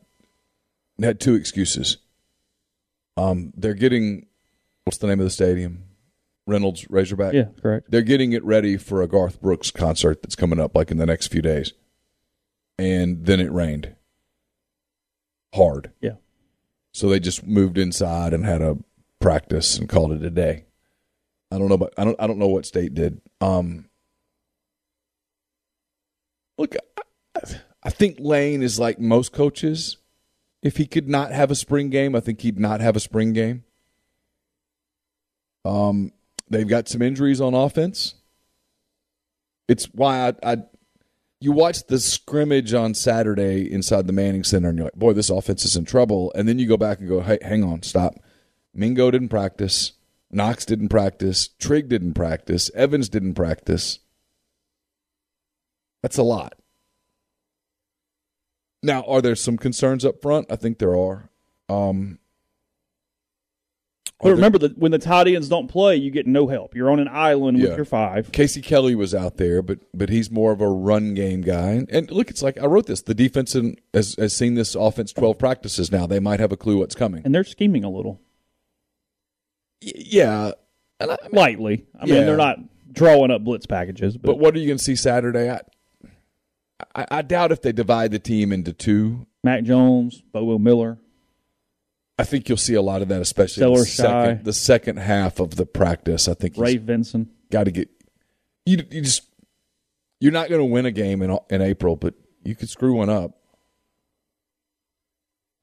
[1.02, 1.98] had two excuses.
[3.18, 4.28] Um, they're getting
[4.86, 5.84] what's the name of the stadium?
[6.48, 7.34] Reynolds Razorback.
[7.34, 7.92] Yeah, correct.
[7.92, 11.06] They're getting it ready for a Garth Brooks concert that's coming up like in the
[11.06, 11.74] next few days.
[12.78, 13.96] And then it rained
[15.54, 15.92] hard.
[16.02, 16.14] Yeah.
[16.94, 18.78] So they just moved inside and had a
[19.20, 20.66] practice and called it a day.
[21.52, 22.16] I don't know, but I don't.
[22.20, 23.22] I don't know what state did.
[23.42, 23.89] Um,
[26.60, 26.76] look,
[27.84, 29.98] I, think Lane is like most coaches.
[30.62, 33.32] If he could not have a spring game, I think he'd not have a spring
[33.34, 33.64] game.
[35.64, 36.12] Um,
[36.50, 38.16] they've got some injuries on offense.
[39.70, 40.58] It's why I, I
[41.40, 45.30] you watch the scrimmage on Saturday inside the Manning Center, and you're like, boy, this
[45.30, 46.34] offense is in trouble.
[46.36, 48.16] And then you go back and go, hey, hang on, stop.
[48.74, 49.94] Mingo didn't practice.
[50.30, 51.48] Knox didn't practice.
[51.48, 52.70] Trigg didn't practice.
[52.76, 54.00] Evans didn't practice.
[56.02, 56.56] That's a lot.
[58.82, 60.52] Now, are there some concerns up front?
[60.52, 61.30] I think there are.
[61.68, 62.20] Um,
[64.22, 66.76] But remember that when the tight ends don't play, you get no help.
[66.76, 67.70] You're on an island Yeah.
[67.70, 68.32] with your five.
[68.32, 71.72] Casey Kelly was out there, but but he's more of a run game guy.
[71.72, 73.02] And, and look, it's like I wrote this.
[73.02, 76.06] The defense in, has has seen this offense twelve practices now.
[76.08, 77.22] They might have a clue what's coming.
[77.26, 78.20] And they're scheming a little.
[79.84, 80.52] Y- yeah,
[81.00, 81.86] and I, I mean, Lightly.
[82.00, 82.24] I mean, Yeah.
[82.24, 82.58] they're not
[82.92, 85.50] drawing up blitz packages, but, but what are you going to see Saturday?
[85.50, 85.62] I,
[86.96, 89.28] I I doubt if they divide the team into two.
[89.44, 90.98] Mac Jones, Bobo Miller.
[92.18, 95.56] I think you'll see a lot of that, especially the second, the second half of
[95.56, 96.28] the practice.
[96.28, 97.30] I think Ray Vinson.
[97.50, 97.90] got to get
[98.66, 98.84] you.
[98.92, 99.24] You just
[100.20, 103.10] you're not going to win a game in in April, but you could screw one
[103.10, 103.38] up.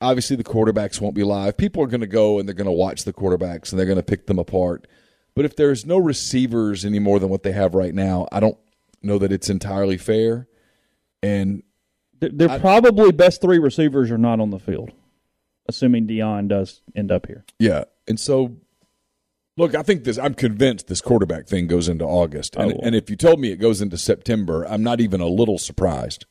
[0.00, 1.56] Obviously, the quarterbacks won't be live.
[1.56, 3.96] People are going to go and they're going to watch the quarterbacks and they're going
[3.96, 4.86] to pick them apart.
[5.34, 8.58] But if there's no receivers any more than what they have right now, I don't
[9.02, 10.48] know that it's entirely fair.
[11.26, 11.62] And
[12.20, 14.92] they're I- probably best three receivers are not on the field,
[15.68, 17.44] assuming Dion does end up here.
[17.58, 18.56] Yeah, and so
[19.56, 20.18] look, I think this.
[20.18, 22.80] I'm convinced this quarterback thing goes into August, and, Oh.
[22.82, 26.26] and if you told me it goes into September, I'm not even a little surprised.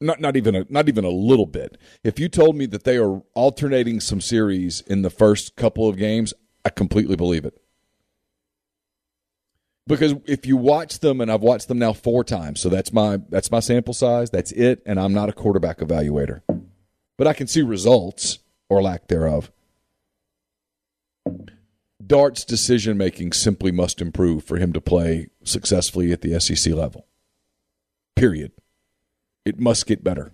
[0.00, 1.78] Not not even a not even a little bit.
[2.04, 5.96] If you told me that they are alternating some series in the first couple of
[5.96, 6.34] games,
[6.66, 7.58] I completely believe it.
[9.86, 13.18] Because if you watch them, and I've watched them now four times, so that's my
[13.28, 14.30] that's my sample size.
[14.30, 16.40] That's it, and I'm not a quarterback evaluator,
[17.16, 19.52] but I can see results or lack thereof.
[22.04, 27.06] Dart's decision making simply must improve for him to play successfully at the SEC level.
[28.14, 28.52] Period.
[29.44, 30.32] It must get better.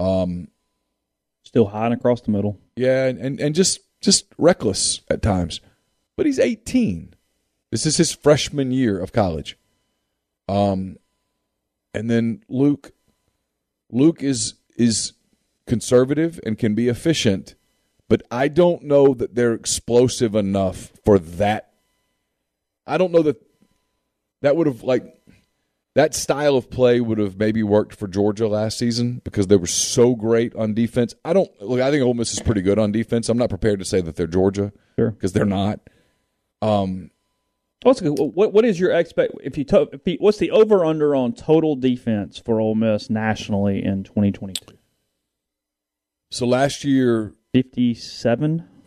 [0.00, 0.48] Um,
[1.44, 2.58] Still high and across the middle.
[2.76, 5.60] yeah, and, and, and just just reckless at times.
[6.16, 7.14] But he's 18.
[7.76, 9.58] This is his freshman year of college.
[10.48, 10.96] Um,
[11.92, 12.92] and then Luke,
[13.90, 15.12] Luke is is
[15.66, 17.54] conservative and can be efficient,
[18.08, 21.74] but I don't know that they're explosive enough for that.
[22.86, 23.42] I don't know that
[24.40, 25.14] that would have like
[25.96, 29.66] that style of play would have maybe worked for Georgia last season because they were
[29.66, 31.14] so great on defense.
[31.26, 31.82] I don't look.
[31.82, 33.28] I think Ole Miss is pretty good on defense.
[33.28, 35.10] I'm not prepared to say that they're Georgia Sure.
[35.10, 35.80] because they're not.
[36.62, 37.10] Um,
[37.82, 38.52] What's what?
[38.52, 39.34] What is your expect?
[39.42, 43.10] If you, to, if you what's the over under on total defense for Ole Miss
[43.10, 44.76] nationally in 2022?
[46.28, 48.68] so last year 57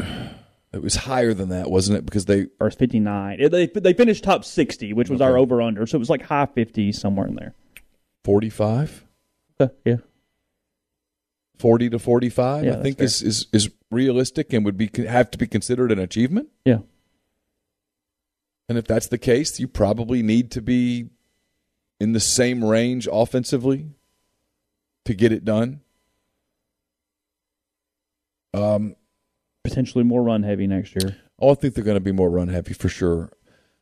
[0.73, 2.05] it was higher than that, wasn't it?
[2.05, 3.49] Because they or 59.
[3.49, 5.85] They they finished top 60, which was our over under.
[5.87, 7.55] So it was like high 50s somewhere in there.
[8.25, 9.05] 45,
[9.61, 9.95] Okay, yeah.
[11.57, 12.65] 40 to 45.
[12.65, 13.05] Yeah, I think fair.
[13.05, 16.49] is, is is realistic and would be have to be considered an achievement.
[16.65, 16.79] Yeah.
[18.70, 21.09] And if that's the case, you probably need to be
[21.99, 23.88] in the same range offensively
[25.05, 25.82] to get it done.
[28.53, 28.95] Um,
[29.63, 31.17] Potentially more run heavy next year.
[31.39, 33.32] oh, I think they're going to be more run heavy for sure.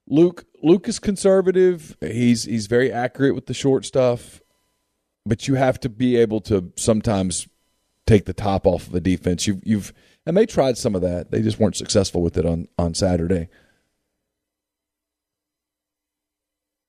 [0.07, 1.97] Luke Luke is conservative.
[1.99, 4.41] He's he's very accurate with the short stuff,
[5.25, 7.47] but you have to be able to sometimes
[8.05, 9.47] take the top off of a defense.
[9.47, 9.93] You've you've
[10.25, 11.29] and they tried some of that.
[11.31, 13.49] They just weren't successful with it on on Saturday.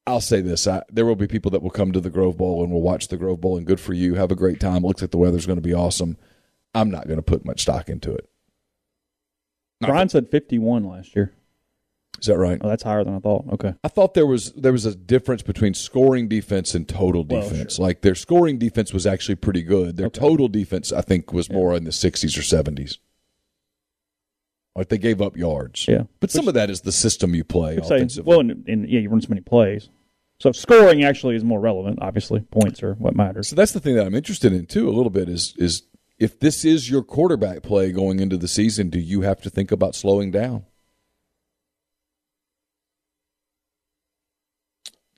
[0.09, 2.63] I'll say this: I, there will be people that will come to the Grove Bowl
[2.63, 4.15] and will watch the Grove Bowl, and good for you.
[4.15, 4.83] Have a great time.
[4.83, 6.17] Looks like the weather's going to be awesome.
[6.75, 8.29] I'm not going to put much stock into it.
[9.81, 11.35] Not Brian said 51 last year.
[12.21, 12.59] Is that right?
[12.61, 13.45] Oh, that's higher than I thought.
[13.53, 13.75] Okay.
[13.85, 17.79] I thought there was there was a difference between scoring defense and total Well, defense.
[17.79, 19.97] Like their scoring defense was actually pretty good.
[19.97, 20.19] Their Okay.
[20.19, 22.99] total defense, I think, was more in the 60s or 70s.
[24.75, 25.87] Like they gave up yards.
[25.87, 26.05] Yeah.
[26.19, 29.01] But some of that is the system you play I'd say, well, and, and yeah,
[29.01, 29.89] you run so many plays.
[30.41, 31.99] So scoring actually is more relevant.
[32.01, 33.49] Obviously, points are what matters.
[33.49, 35.83] So that's the thing that I'm interested in too a little bit is is
[36.19, 39.71] if this is your quarterback play going into the season, do you have to think
[39.73, 40.65] about slowing down?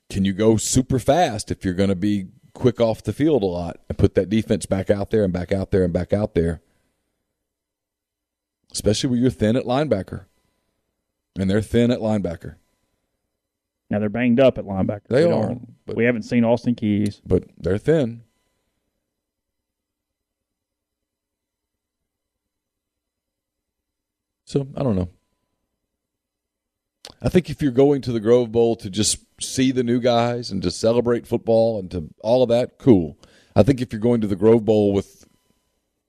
[0.09, 3.47] Can you go super fast if you're going to be quick off the field a
[3.47, 6.35] lot and put that defense back out there and back out there and back out
[6.35, 6.61] there?
[8.71, 10.25] Especially when you're thin at linebacker.
[11.39, 12.55] And they're thin at linebacker.
[13.91, 15.07] Now they're banged up at linebacker.
[15.09, 17.21] They We are, but- we haven't seen Austin Keys.
[17.25, 18.23] but they're thin.
[24.45, 25.09] So I don't know.
[27.21, 30.51] I think if you're going to the Grove Bowl to just see the new guys
[30.51, 33.17] and to celebrate football and to all of that, cool.
[33.55, 35.25] I think if you're going to the Grove Bowl with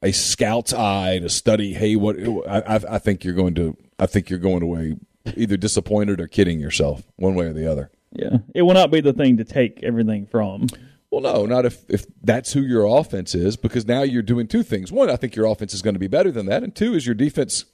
[0.02, 2.16] a scout's eye to study, hey, what
[2.48, 4.96] I, I think you're going to, I think you're going away
[5.36, 7.90] either disappointed or kidding yourself, one way or the other.
[8.12, 10.66] Yeah, it will not be the thing to take everything from.
[11.10, 14.62] Well, no, not if if that's who your offense is, because now you're doing two
[14.62, 14.90] things.
[14.92, 17.06] One, I think your offense is going to be better than that, and two, is
[17.06, 17.64] your defense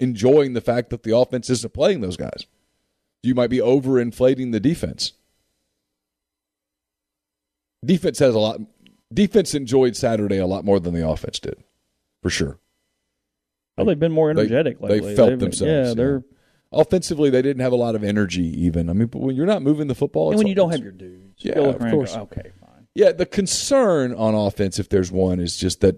[0.00, 2.46] enjoying the fact that the offense isn't playing those guys.
[3.22, 5.12] You might be overinflating the defense.
[7.84, 8.60] Defense has a lot.
[9.12, 11.62] Defense enjoyed Saturday a lot more than the offense did,
[12.22, 12.58] for sure.
[13.76, 15.14] Oh, they've been more They- energetic they lately.
[15.16, 16.14] felt They've- themselves, Yeah, they're.
[16.16, 16.36] yeah.
[16.70, 18.44] Offensively, they didn't have a lot of energy.
[18.64, 20.82] Even I mean, but when you're not moving the football, And when you don't have
[20.82, 22.14] your dudes, Yeah, of course.
[22.14, 22.86] Go, okay, fine.
[22.94, 25.96] Yeah, the concern on offense, if there's one, is just that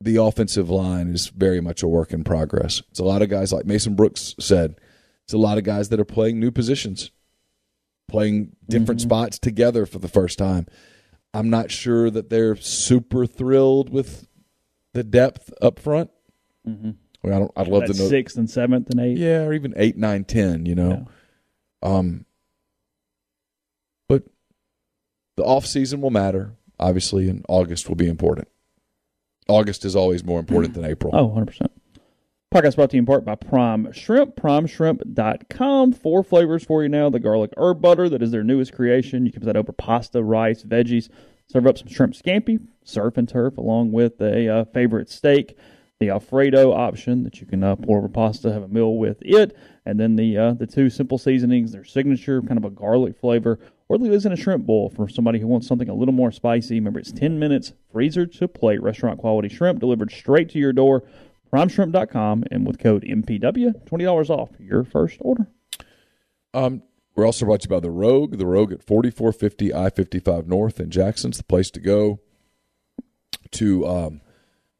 [0.00, 2.82] the offensive line is very much a work in progress.
[2.90, 4.76] It's a lot of guys, like Mason Brooks said,
[5.24, 7.10] it's a lot of guys that are playing new positions,
[8.08, 10.66] playing different spots together for the first time.
[11.32, 14.28] I'm not sure that they're super thrilled with
[14.92, 16.10] the depth up front.
[16.68, 16.90] Mm-hmm.
[17.24, 18.08] Well, I don't, I'd love to know.
[18.08, 19.18] sixth and seventh and eighth.
[19.18, 20.66] Yeah, or even eight, nine, ten.
[20.66, 21.08] You know,
[21.82, 22.26] um,
[24.08, 24.24] but
[25.36, 28.48] the off season will matter, obviously, and August will be important.
[29.48, 31.14] August is always more important than April.
[31.14, 31.66] Oh, 100%.
[32.52, 35.92] Podcast brought to you in part by Prime Shrimp, primeshrimp.com.
[35.92, 37.10] Four flavors for you now.
[37.10, 39.26] The garlic herb butter, that is their newest creation.
[39.26, 41.08] You can put that over pasta, rice, veggies.
[41.48, 45.58] Serve up some shrimp scampi, surf and turf, along with a uh, favorite steak.
[46.04, 49.56] The Alfredo option that you can uh, pour over pasta, have a meal with it.
[49.86, 53.58] And then the uh, the two simple seasonings, their signature, kind of a garlic flavor.
[53.88, 56.32] Or leave this in a shrimp bowl for somebody who wants something a little more
[56.32, 56.76] spicy.
[56.76, 61.04] Remember, it's 10 minutes, freezer to plate, restaurant quality shrimp delivered straight to your door
[61.54, 65.46] primeshrimp.com and with code MPW, $20 off your first order.
[66.52, 66.82] Um,
[67.14, 68.38] we're also brought to you by the Rogue.
[68.38, 72.18] The Rogue at 4450 I 55 North in Jackson's the place to go
[73.52, 74.20] to um,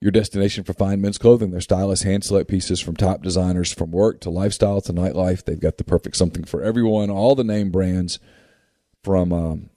[0.05, 1.51] your destination for fine men's clothing.
[1.51, 5.43] Their stylish hand select pieces from top designers from work to lifestyle to nightlife.
[5.43, 7.09] They've got the perfect something for everyone.
[7.09, 8.19] All the name brands
[9.03, 9.71] from um,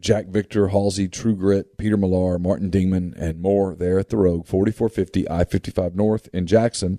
[0.00, 4.46] Jack Victor, Halsey, True Grit, Peter Millar, Martin Dingman, and more there at the Rogue,
[4.46, 6.98] 4450 I 55 North in Jackson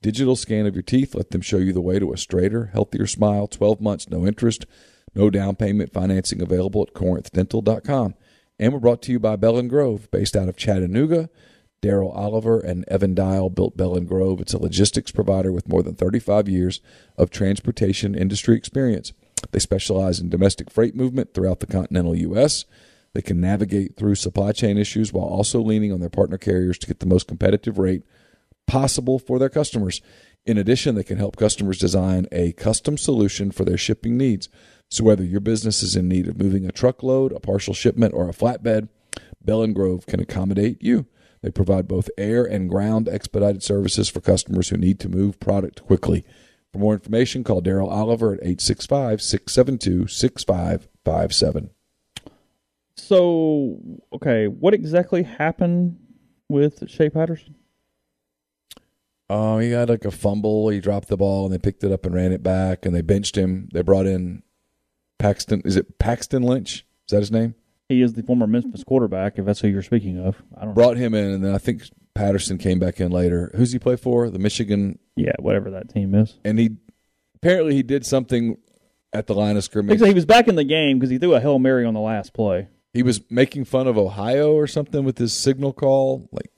[0.02, 1.16] digital scan of your teeth.
[1.16, 3.48] Let them show you the way to a straighter, healthier smile.
[3.48, 4.66] 12 months, no interest,
[5.16, 8.16] no down payment financing available at corinthdental.com.
[8.58, 11.30] And we're brought to you by Bell and Grove, based out of Chattanooga.
[11.82, 14.42] Daryl Oliver and Evan Dial built Bell and Grove.
[14.42, 16.82] It's a logistics provider with more than 35 years
[17.18, 19.14] of transportation industry experience.
[19.52, 22.66] They specialize in domestic freight movement throughout the continental U.S.
[23.14, 26.88] They can navigate through supply chain issues while also leaning on their partner carriers to
[26.88, 28.04] get the most competitive rate
[28.68, 30.02] possible for their customers.
[30.46, 34.50] In addition, they can help customers design a custom solution for their shipping needs.
[34.90, 38.30] So whether your business is in need of moving a truckload, a partial shipment, or
[38.30, 38.90] a flatbed,
[39.44, 41.06] Bell and Grove can accommodate you.
[41.42, 45.84] They provide both air and ground expedited services for customers who need to move product
[45.86, 46.26] quickly.
[46.72, 51.70] For more information, call Daryl Oliver at 865 672 6557.
[52.96, 53.80] So,
[54.14, 55.98] okay, what exactly happened
[56.50, 57.56] with Shea Patterson?
[59.30, 60.70] Oh, he had like a fumble.
[60.70, 63.02] He dropped the ball and they picked it up and ran it back and they
[63.02, 63.70] benched him.
[63.74, 64.44] They brought in
[65.20, 65.62] Paxton.
[65.66, 66.86] Is it Paxton Lynch?
[67.08, 67.56] Is that his name?
[67.90, 70.42] He is the former Memphis quarterback, if that's who you're speaking of.
[70.56, 71.84] I don't Brought him in and then I think
[72.14, 73.52] Patterson came back in later.
[73.56, 74.30] Who's he play for?
[74.30, 75.00] The Michigan.
[75.16, 76.38] Yeah, whatever that team is.
[76.46, 76.78] And he
[77.36, 78.58] apparently he did something
[79.12, 80.00] at the line of scrimmage.
[80.00, 82.32] He was back in the game because he threw a hail mary on the last
[82.34, 82.68] play.
[82.94, 86.30] He was making fun of Ohio or something with his signal call.
[86.32, 86.52] Like,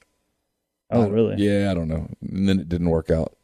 [0.93, 1.35] Oh, really?
[1.37, 2.09] Yeah, I don't know.
[2.21, 3.37] And then it didn't work out.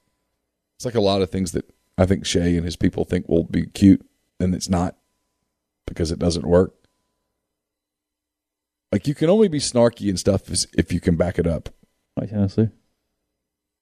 [0.77, 3.45] It's like a lot of things that I think Shea and his people think will
[3.45, 4.05] be cute,
[4.39, 4.97] and it's not
[5.85, 6.73] because it doesn't work.
[8.91, 10.43] Like you can only be snarky and stuff
[10.77, 11.69] if you can back it up.
[12.15, 12.69] Like Tennessee.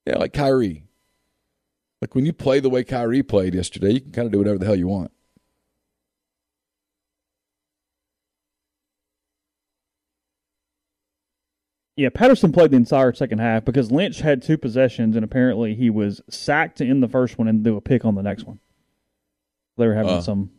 [0.06, 0.88] Yeah, like Kyrie.
[2.02, 4.58] Like when you play the way Kyrie played yesterday, you can kind of do whatever
[4.58, 5.12] the hell you want.
[11.98, 15.90] Yeah, Patterson played the entire second half because Lynch had two possessions and apparently he
[15.90, 18.60] was sacked in the first one and threw a pick on the next one.
[19.78, 20.22] They were having Uh.
[20.22, 20.52] some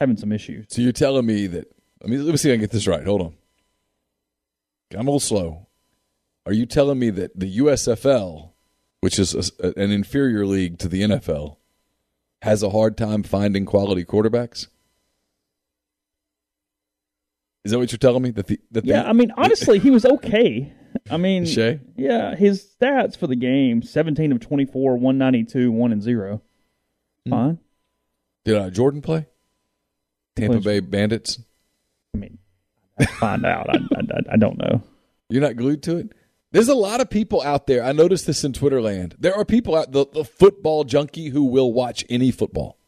[0.00, 0.66] having some issues.
[0.68, 1.72] So you're telling me that?
[2.02, 3.04] Let me let me see if I can get this right.
[3.04, 3.34] Hold on.
[4.94, 5.66] I'm a little slow.
[6.46, 8.50] Are you telling me that the USFL,
[9.00, 11.56] which is a, an inferior league to the NFL,
[12.42, 14.68] has a hard time finding quality quarterbacks?
[17.64, 18.30] Is that what you're telling me?
[18.30, 20.72] That the that Yeah, the, I mean honestly he was okay.
[21.10, 21.80] I mean Shea?
[21.96, 26.02] Yeah, his stats for the game, seventeen of twenty four, one ninety two, one and
[26.02, 26.42] zero.
[27.24, 27.30] Hmm.
[27.30, 27.58] Fine.
[28.44, 29.26] did uh, Jordan play?
[30.36, 31.40] Tampa plays- Bay Bandits.
[32.14, 32.38] I mean
[33.18, 33.68] find out.
[33.70, 34.82] I, I, I don't know.
[35.28, 36.12] You're not glued to it.
[36.52, 37.82] There's a lot of people out there.
[37.82, 39.16] I noticed this in Twitter land.
[39.18, 42.78] There are people out the, the football junkie who will watch any football,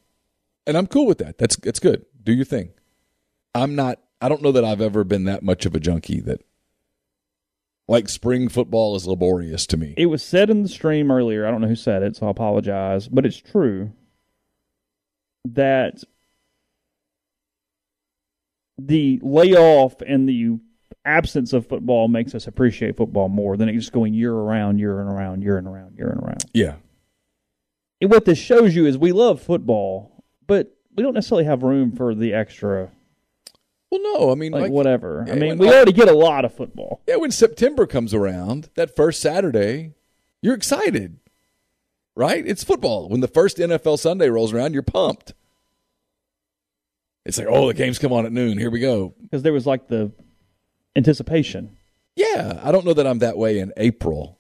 [0.67, 1.39] and I'm cool with that.
[1.39, 2.07] That's that's good.
[2.23, 2.71] Do your thing.
[3.55, 3.99] I'm not.
[4.21, 6.43] I don't know that I've ever been that much of a junkie that
[7.89, 9.95] like spring football is laborious to me.
[9.97, 11.47] It was said in the stream earlier.
[11.47, 13.93] I don't know who said it, so I apologize, but it's true
[15.45, 16.03] that
[18.79, 20.59] the layoff and the
[21.05, 25.01] absence of football makes us appreciate football more than it just going year around, year
[25.01, 26.45] and around, year and around, year and around.
[26.53, 26.75] Yeah,
[28.01, 31.93] And what this shows you is we love football, but we don't necessarily have room
[31.93, 32.91] for the extra,
[33.91, 35.25] Well, no, I mean, like, like, whatever.
[35.27, 37.01] yeah, I mean, when- we already get a lot of football.
[37.07, 39.93] yeah, when September comes around, that first Saturday,
[40.43, 41.19] you're excited,
[42.17, 42.45] right?
[42.47, 43.09] It's football.
[43.09, 45.33] When the first NFL Sunday rolls around, you're pumped.
[47.27, 48.57] It's like, oh, the game's come on at noon.
[48.57, 49.13] Here we go.
[49.21, 50.13] Because there was like the
[50.95, 51.77] anticipation.
[52.15, 54.39] Yeah, I don't know that I'm that way in April.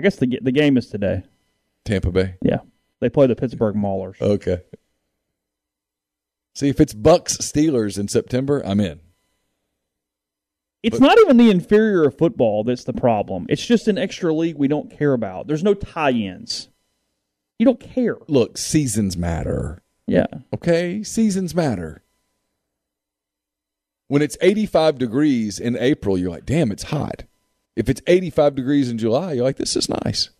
[0.00, 1.22] I guess the the game is today.
[1.84, 2.36] Tampa Bay.
[2.42, 2.60] Yeah,
[3.00, 4.20] they play the Pittsburgh Maulers.
[4.22, 4.62] Okay.
[6.54, 9.00] See, if it's Bucks Steelers in September, I'm in.
[10.82, 13.46] It's not even the inferior of football that's the problem.
[13.48, 15.46] It's just an extra league we don't care about.
[15.46, 16.68] There's no tie-ins.
[17.58, 18.18] You don't care.
[18.28, 19.82] Look, seasons matter.
[20.06, 20.26] Yeah.
[20.52, 22.03] Okay, seasons matter.
[24.14, 27.24] When it's 85 degrees in April, you're like, damn, it's hot.
[27.74, 30.30] If it's 85 degrees in July, you're like, this is nice.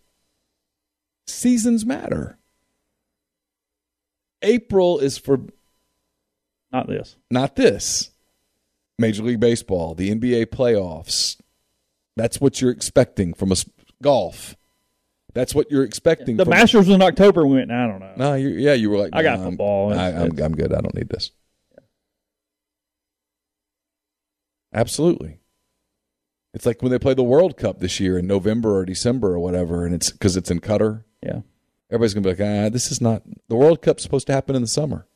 [1.26, 2.38] Seasons matter.
[4.42, 5.40] April is for
[6.72, 7.16] Not this.
[7.32, 8.10] not this.
[8.96, 11.36] Major League Baseball, the NBA playoffs.
[12.16, 13.56] That's what you're expecting from a
[14.00, 14.54] golf.
[15.32, 16.36] That's what you're expecting.
[16.36, 17.44] The Masters was in October.
[17.44, 17.72] We went.
[17.72, 18.12] I don't know.
[18.16, 19.92] No, you, yeah, you were like, I got "Nah, I'm- football.
[19.98, 20.72] I, I'm, I'm good.
[20.72, 21.32] I don't need this.
[24.74, 25.38] Absolutely.
[26.52, 29.38] It's like when they play the World Cup this year in November or December or
[29.38, 31.04] whatever, and it's because it's in Qatar.
[31.22, 31.40] Yeah.
[31.90, 33.22] Everybody's going to be like, ah, this is not.
[33.48, 35.06] The World Cup's supposed to happen in the summer.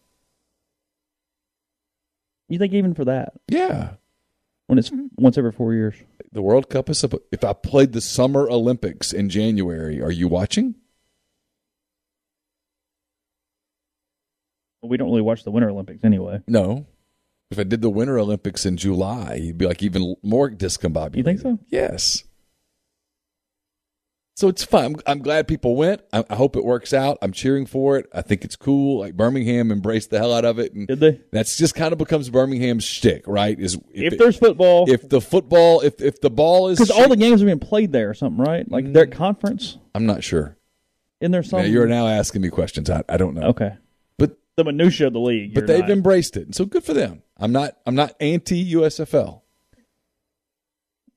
[2.48, 3.94] You think even for that, Yeah.
[4.68, 5.94] when it's once every four years,
[6.32, 7.04] The World Cup is.
[7.32, 10.74] If I played the Summer Olympics in January, are you watching?
[14.80, 16.40] we don't really watch the Winter Olympics anyway.
[16.46, 16.86] No.
[17.50, 21.16] If I did the Winter Olympics in July, you'd be like even more discombobulated.
[21.16, 21.58] You think so?
[21.68, 22.24] Yes.
[24.36, 24.84] So it's fun.
[24.84, 26.02] I'm, I'm glad people went.
[26.12, 27.18] I, I hope it works out.
[27.22, 28.06] I'm cheering for it.
[28.14, 29.00] I think it's cool.
[29.00, 31.20] Like Birmingham embraced the hell out of it, and Did they?
[31.32, 33.58] that's just kind of becomes Birmingham's shtick, right?
[33.58, 37.08] Is If, it- there's football, if the football, if if the ball is, because all
[37.08, 38.70] the games are being played there or something, right?
[38.70, 39.12] Like their Mm.
[39.12, 39.78] conference.
[39.94, 40.56] I'm not sure.
[41.20, 41.72] In there Now, something.
[41.72, 42.88] you're now asking me questions.
[42.90, 43.48] I, I don't know.
[43.48, 43.72] okay.
[44.58, 45.54] The minutia of the league.
[45.54, 45.90] but they've not.
[45.90, 47.22] embraced it, so good for them.
[47.36, 49.42] I'm not I'm not anti USFL.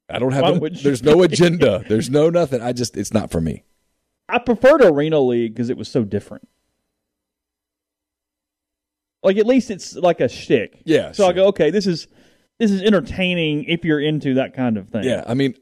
[0.07, 0.61] I don't have.
[0.61, 1.83] A, there's no agenda.
[1.89, 2.61] There's no nothing.
[2.61, 3.63] I just it's not for me.
[4.29, 6.47] I preferred Arena League because it was so different.
[9.23, 10.81] Like at least it's like a shtick.
[10.85, 12.07] Yeah, So I go, okay, this is
[12.59, 15.03] this is entertaining if you're into that kind of thing.
[15.03, 15.55] Yeah, I mean,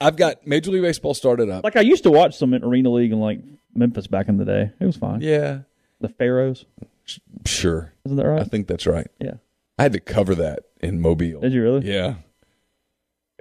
[0.00, 1.64] I've got Major League Baseball started up.
[1.64, 3.40] Like I used to watch some Arena League in like
[3.74, 4.70] Memphis back in the day.
[4.80, 5.20] It was fine.
[5.20, 5.60] yeah,
[6.00, 6.64] The Pharaohs,
[7.46, 7.92] sure.
[8.04, 8.40] isn't that right?
[8.40, 9.08] I think that's right.
[9.20, 9.34] Yeah.
[9.78, 11.40] I had to cover that in Mobile.
[11.40, 11.90] Did you really?
[11.90, 12.14] Yeah.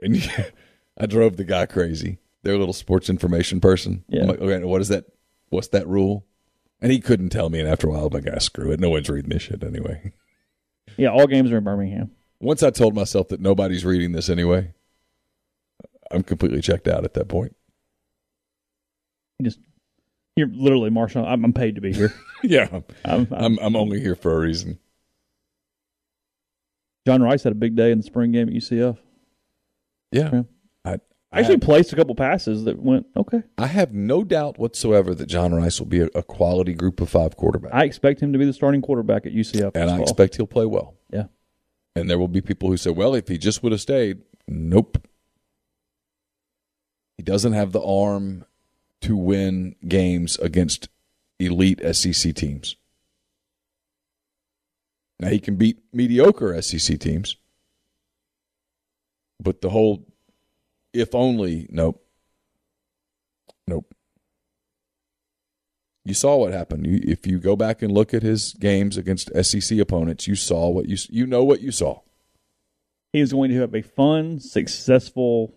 [0.01, 0.45] And yeah,
[0.97, 2.19] I drove the guy crazy.
[2.43, 4.05] Their little sports information person.
[4.07, 4.21] Yeah.
[4.21, 5.05] I'm like, okay, what is that?
[5.49, 6.25] What's that rule?
[6.81, 7.59] And he couldn't tell me.
[7.59, 8.79] And after a while, I'm like, ah, screw it.
[8.79, 10.13] No one's reading this shit anyway.
[10.97, 12.11] Yeah, all games are in Birmingham.
[12.41, 14.73] Once I told myself that nobody's reading this anyway,
[16.11, 17.55] I'm completely checked out at that point.
[19.37, 19.59] You just
[20.39, 21.25] you're literally Marshall.
[21.25, 22.13] I'm, I'm paid to be here.
[22.43, 22.67] yeah.
[23.05, 24.79] I'm, I'm, I'm, only here for a reason.
[27.05, 28.97] John Rhys had a big day in the spring game at UCF.
[30.11, 30.29] Yeah.
[30.33, 30.41] Yeah.
[30.85, 30.99] I, I,
[31.39, 33.43] Actually, have, placed a couple passes that went okay.
[33.57, 37.09] I have no doubt whatsoever that John Rhys will be a, a quality group of
[37.09, 37.73] five quarterback.
[37.73, 39.71] I expect him to be the starting quarterback at UCF.
[39.75, 40.03] and I fall.
[40.03, 40.95] expect he'll play well.
[41.11, 41.25] Yeah.
[41.95, 45.05] And there will be people who say, well, if he just would have stayed, nope.
[47.17, 48.45] He doesn't have the arm
[49.01, 50.89] to win games against
[51.39, 52.75] elite SEC teams.
[55.19, 57.35] Now, he can beat mediocre SEC teams,
[59.41, 60.05] but the whole
[60.93, 62.03] if only, nope.
[63.67, 63.93] Nope.
[66.05, 66.87] You saw what happened.
[66.87, 70.69] You, if you go back and look at his games against SEC opponents, you saw
[70.69, 72.01] what you you know what you saw.
[73.13, 75.53] He is going to have a fun, successful,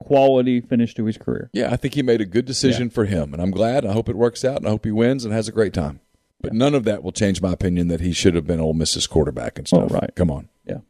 [0.00, 1.50] quality finish to his career.
[1.52, 3.86] Yeah, I think he made a good decision for him, and I'm glad.
[3.86, 6.00] I hope it works out, and I hope he wins and has a great time.
[6.40, 9.06] But none of that will change my opinion that he should have been Ole Miss's
[9.06, 9.90] quarterback and stuff.
[9.90, 10.14] Oh, right.
[10.14, 10.50] Come on.
[10.66, 10.80] Yeah.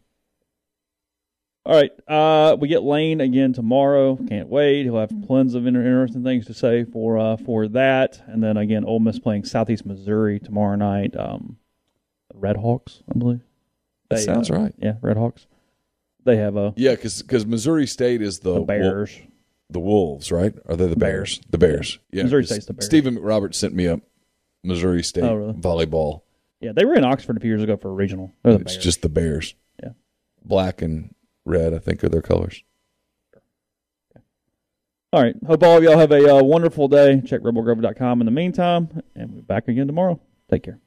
[1.65, 1.93] All right.
[2.09, 4.17] Uh, we get Lane again tomorrow.
[4.17, 4.83] Can't wait.
[4.83, 8.21] He'll have tons of interesting things to say for uh, for that.
[8.27, 11.17] And then again, Ole Miss playing Southeast Missouri tomorrow night.
[11.17, 11.59] Um,
[12.35, 13.41] Red Hawks, I believe.
[14.11, 14.75] That They, sounds uh, right.
[14.77, 15.47] Yeah, Red Hawks.
[16.25, 19.19] They have a Yeah, because Missouri State is the, the Wol- Bears.
[19.71, 20.55] the Wolves, right?
[20.67, 21.41] Are they the Bears?
[21.51, 21.99] The Bears.
[22.13, 22.23] Yeah.
[22.25, 22.87] Missouri 'cause State's the Bears.
[22.87, 24.01] Stephen McRoberts sent me a
[24.63, 25.53] Missouri State Oh, really?
[25.55, 26.23] volleyball.
[26.61, 28.33] Yeah, they were in Oxford a few years ago for a regional.
[28.43, 28.85] The It's Bears.
[28.85, 29.55] just the Bears.
[29.83, 29.91] Yeah.
[30.45, 31.15] Black and
[31.45, 32.63] red, I think, are their colors.
[35.13, 35.37] All right.
[35.47, 37.21] Hope all of y'all have a uh, wonderful day.
[37.25, 40.19] Check rebelgrove.com in the meantime, and we'll be back again tomorrow.
[40.51, 40.81] Take care.